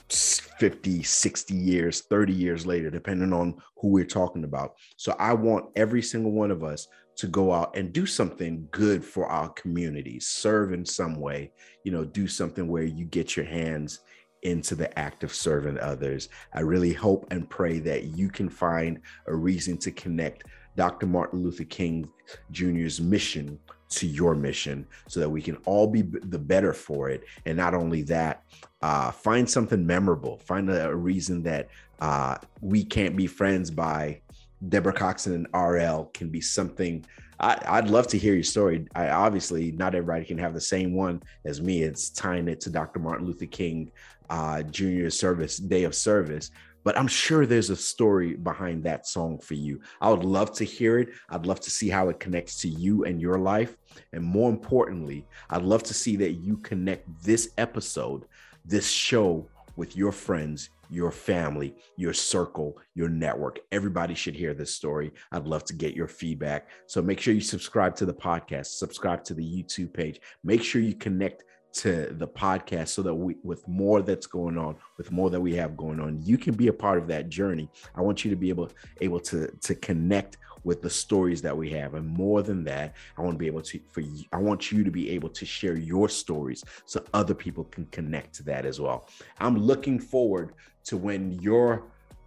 50 0.10 1.04
60 1.04 1.54
years 1.56 2.02
30 2.02 2.32
years 2.32 2.66
later 2.66 2.90
depending 2.90 3.34
on 3.34 3.56
who 3.78 3.90
we're 3.90 4.06
talking 4.06 4.44
about 4.44 4.76
so 4.98 5.16
i 5.18 5.34
want 5.34 5.66
every 5.76 6.02
single 6.02 6.32
one 6.32 6.52
of 6.52 6.64
us 6.64 6.88
to 7.16 7.28
go 7.28 7.54
out 7.54 7.76
and 7.76 7.94
do 7.94 8.06
something 8.06 8.68
good 8.72 9.04
for 9.04 9.28
our 9.28 9.50
community, 9.50 10.20
serve 10.20 10.74
in 10.74 10.86
some 10.86 11.16
way 11.16 11.52
you 11.84 11.92
know 11.92 12.04
do 12.04 12.28
something 12.28 12.68
where 12.68 12.84
you 12.84 13.06
get 13.06 13.36
your 13.36 13.46
hands 13.46 14.00
into 14.42 14.76
the 14.76 14.98
act 15.00 15.24
of 15.24 15.34
serving 15.34 15.80
others. 15.80 16.30
I 16.54 16.60
really 16.60 16.94
hope 16.94 17.26
and 17.32 17.50
pray 17.50 17.80
that 17.80 18.16
you 18.16 18.30
can 18.30 18.48
find 18.48 19.02
a 19.28 19.36
reason 19.36 19.78
to 19.80 19.92
connect 19.92 20.44
Dr. 20.76 21.08
Martin 21.08 21.42
Luther 21.42 21.64
King 21.64 22.08
Jr.'s 22.52 23.02
mission 23.02 23.60
to 23.90 24.08
your 24.08 24.36
mission 24.36 24.86
so 25.08 25.20
that 25.20 25.30
we 25.30 25.42
can 25.42 25.56
all 25.66 25.88
be 25.88 26.02
the 26.02 26.40
better 26.40 26.74
for 26.74 27.10
it. 27.10 27.24
And 27.46 27.58
not 27.58 27.74
only 27.74 28.02
that, 28.04 28.44
uh, 28.82 29.12
find 29.12 29.50
something 29.50 29.86
memorable, 29.86 30.38
find 30.40 30.70
a, 30.70 30.90
a 30.90 30.96
reason 30.96 31.44
that 31.44 31.70
uh, 32.00 32.38
we 32.62 32.84
can't 32.84 33.16
be 33.16 33.28
friends 33.28 33.72
by 33.72 34.22
Deborah 34.70 34.94
Coxon 34.94 35.34
and 35.34 35.48
RL 35.54 36.10
can 36.14 36.30
be 36.30 36.42
something. 36.42 37.06
I, 37.40 37.82
would 37.82 37.90
love 37.90 38.08
to 38.08 38.18
hear 38.18 38.34
your 38.34 38.44
story. 38.44 38.88
I 38.96 39.10
obviously 39.10 39.72
not 39.74 39.94
everybody 39.94 40.26
can 40.26 40.38
have 40.38 40.54
the 40.54 40.62
same 40.62 40.94
one 40.94 41.22
as 41.44 41.62
me. 41.62 41.84
It's 41.84 42.10
tying 42.10 42.48
it 42.48 42.62
to 42.62 42.70
Dr. 42.70 43.00
Martin 43.00 43.28
Luther 43.28 43.46
King 43.46 43.92
uh, 44.30 44.64
Junior 44.64 45.10
Service 45.10 45.58
Day 45.58 45.84
of 45.84 45.96
Service. 45.96 46.52
But 46.86 46.98
I'm 46.98 47.08
sure 47.08 47.46
there's 47.46 47.72
a 47.72 47.76
story 47.76 48.36
behind 48.36 48.84
that 48.84 49.08
song 49.08 49.40
for 49.40 49.56
you. 49.56 49.82
I 50.00 50.10
would 50.12 50.24
love 50.24 50.54
to 50.54 50.64
hear 50.64 51.00
it. 51.00 51.10
I'd 51.30 51.48
love 51.48 51.60
to 51.62 51.72
see 51.72 51.90
how 51.90 52.08
it 52.10 52.20
connects 52.20 52.62
to 52.62 52.70
you 52.70 53.04
and 53.04 53.20
your 53.20 53.40
life. 53.40 53.76
And 54.14 54.24
more 54.24 54.50
importantly, 54.52 55.26
I'd 55.50 55.64
love 55.64 55.84
to 55.84 55.94
see 55.94 56.16
that 56.18 56.34
you 56.34 56.58
connect 56.58 57.10
this 57.24 57.50
episode, 57.58 58.26
this 58.64 58.88
show 58.88 59.50
with 59.76 59.98
your 59.98 60.12
friends, 60.12 60.70
your 60.90 61.12
family, 61.12 61.76
your 61.98 62.14
circle, 62.14 62.78
your 62.94 63.10
network. 63.10 63.60
Everybody 63.72 64.14
should 64.14 64.36
hear 64.36 64.54
this 64.54 64.74
story. 64.74 65.12
I'd 65.32 65.48
love 65.48 65.66
to 65.66 65.74
get 65.74 65.96
your 65.96 66.08
feedback. 66.08 66.68
So 66.86 67.02
make 67.02 67.20
sure 67.20 67.34
you 67.34 67.42
subscribe 67.42 67.96
to 67.96 68.06
the 68.06 68.14
podcast, 68.14 68.68
subscribe 68.68 69.24
to 69.26 69.34
the 69.34 69.44
YouTube 69.44 69.92
page. 69.92 70.22
Make 70.44 70.64
sure 70.64 70.82
you 70.82 70.96
connect 70.96 71.44
to 71.76 72.08
the 72.18 72.28
podcast 72.28 72.90
so 72.90 73.02
that 73.02 73.14
we 73.14 73.36
with 73.44 73.68
more 73.68 74.02
that's 74.02 74.28
going 74.28 74.58
on 74.58 74.78
with 74.98 75.12
more 75.12 75.30
that 75.30 75.42
we 75.42 75.54
have 75.54 75.76
going 75.76 76.00
on 76.00 76.18
you 76.22 76.38
can 76.38 76.54
be 76.54 76.70
a 76.70 76.74
part 76.74 76.98
of 76.98 77.06
that 77.08 77.28
journey. 77.28 77.70
I 77.96 78.02
want 78.02 78.24
you 78.24 78.32
to 78.32 78.38
be 78.38 78.50
able 78.50 78.72
able 79.02 79.20
to 79.22 79.48
to 79.48 79.76
connect 79.76 80.38
with 80.64 80.82
the 80.82 80.90
stories 80.90 81.42
that 81.42 81.56
we 81.56 81.70
have. 81.72 81.94
And 81.94 82.08
more 82.08 82.42
than 82.42 82.64
that 82.64 82.96
i 83.18 83.22
want 83.22 83.34
to 83.34 83.38
be 83.38 83.48
able 83.48 83.62
to 83.62 83.80
for 83.92 84.00
you, 84.02 84.24
i 84.32 84.38
want 84.38 84.72
you 84.72 84.84
to 84.86 84.92
be 84.92 85.10
able 85.10 85.30
to 85.30 85.46
share 85.46 85.76
your 85.76 86.08
stories 86.08 86.64
so 86.86 87.04
other 87.14 87.34
people 87.34 87.66
can 87.66 87.86
connect 87.88 88.34
to 88.36 88.44
that 88.44 88.66
as 88.66 88.80
well. 88.80 89.10
I'm 89.40 89.58
looking 89.58 90.00
forward 90.00 90.54
to 90.86 90.96
when 90.96 91.34
your 91.42 91.84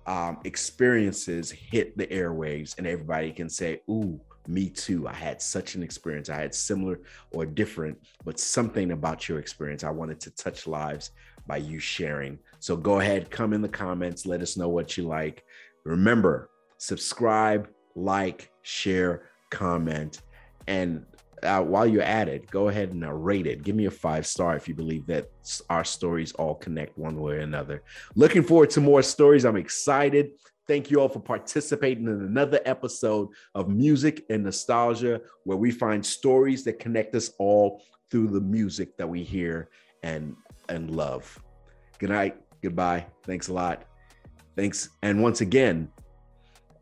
um, 0.07 0.39
experiences 0.45 1.51
hit 1.51 1.97
the 1.97 2.07
airwaves 2.07 2.77
and 2.77 2.87
everybody 2.87 3.33
can 3.33 3.49
say 3.49 3.81
ooh 3.91 4.21
me 4.49 4.69
too. 4.71 5.07
I 5.07 5.13
had 5.13 5.43
such 5.43 5.75
an 5.75 5.83
experience. 5.83 6.31
I 6.31 6.41
had 6.41 6.55
similar 6.55 7.01
or 7.33 7.45
different, 7.45 7.99
but 8.25 8.41
something 8.41 8.93
about 8.93 9.29
your 9.29 9.39
experience. 9.39 9.85
I 9.85 9.91
wanted 9.91 10.21
to 10.21 10.31
touch 10.31 10.67
lives 10.67 11.11
by 11.47 11.59
you 11.59 11.79
sharing. 11.79 12.39
So 12.59 12.77
go 12.77 13.01
ahead, 13.01 13.31
come 13.31 13.53
in 13.53 13.63
the 13.63 13.69
comments, 13.69 14.27
let 14.27 14.43
us 14.43 14.57
know 14.57 14.69
what 14.69 14.97
you 14.97 15.05
like. 15.05 15.45
Remember, 15.85 16.51
subscribe, 16.79 17.69
like, 17.95 18.51
share, 18.63 19.31
comment, 19.51 20.23
and 20.67 21.05
uh, 21.43 21.63
while 21.63 21.87
you're 21.87 22.03
at 22.03 22.29
it, 22.29 22.51
go 22.51 22.69
ahead 22.69 22.91
and 22.91 23.25
rate 23.25 23.47
it. 23.47 23.63
Give 23.63 23.77
me 23.77 23.87
a 23.87 23.91
five 23.91 24.27
star 24.27 24.57
if 24.57 24.69
you 24.69 24.75
believe 24.75 25.07
that 25.07 25.31
our 25.71 25.85
stories 25.85 26.33
all 26.33 26.55
connect 26.55 26.99
one 26.99 27.21
way 27.21 27.35
or 27.35 27.41
another. 27.41 27.83
Looking 28.15 28.43
forward 28.43 28.71
to 28.71 28.81
more 28.81 29.03
stories. 29.03 29.45
I'm 29.45 29.57
excited. 29.57 30.33
Thank 30.69 30.91
you 30.91 31.01
all 31.01 31.09
for 31.09 31.21
participating 31.21 32.05
in 32.05 32.21
another 32.21 32.61
episode 32.67 33.31
of 33.55 33.71
Music 33.71 34.27
and 34.29 34.45
Nostalgia, 34.45 35.23
where 35.45 35.57
we 35.57 35.71
find 35.71 36.05
stories 36.05 36.63
that 36.65 36.79
connect 36.79 37.15
us 37.15 37.31
all 37.39 37.83
through 38.11 38.29
the 38.29 38.41
music 38.43 38.99
that 38.99 39.09
we 39.09 39.25
hear 39.25 39.71
and 40.03 40.37
and 40.69 40.91
love. 40.91 41.43
Good 41.99 42.11
night. 42.11 42.37
Goodbye. 42.63 43.07
Thanks 43.25 43.49
a 43.49 43.55
lot. 43.55 43.85
Thanks. 44.57 44.91
And 45.03 45.23
once 45.23 45.41
again, 45.41 45.89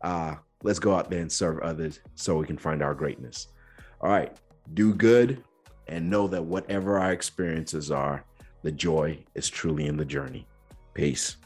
uh, 0.01 0.35
let's 0.63 0.79
go 0.79 0.93
out 0.93 1.09
there 1.09 1.21
and 1.21 1.31
serve 1.31 1.59
others 1.59 2.01
so 2.15 2.35
we 2.35 2.45
can 2.45 2.57
find 2.57 2.83
our 2.83 2.93
greatness. 2.93 3.47
All 4.01 4.09
right. 4.09 4.35
Do 4.73 4.93
good 4.93 5.41
and 5.87 6.09
know 6.09 6.27
that 6.27 6.43
whatever 6.43 6.99
our 6.99 7.13
experiences 7.13 7.89
are, 7.89 8.25
the 8.63 8.71
joy 8.71 9.23
is 9.33 9.49
truly 9.49 9.85
in 9.85 9.95
the 9.95 10.03
journey. 10.03 10.45
Peace. 10.93 11.37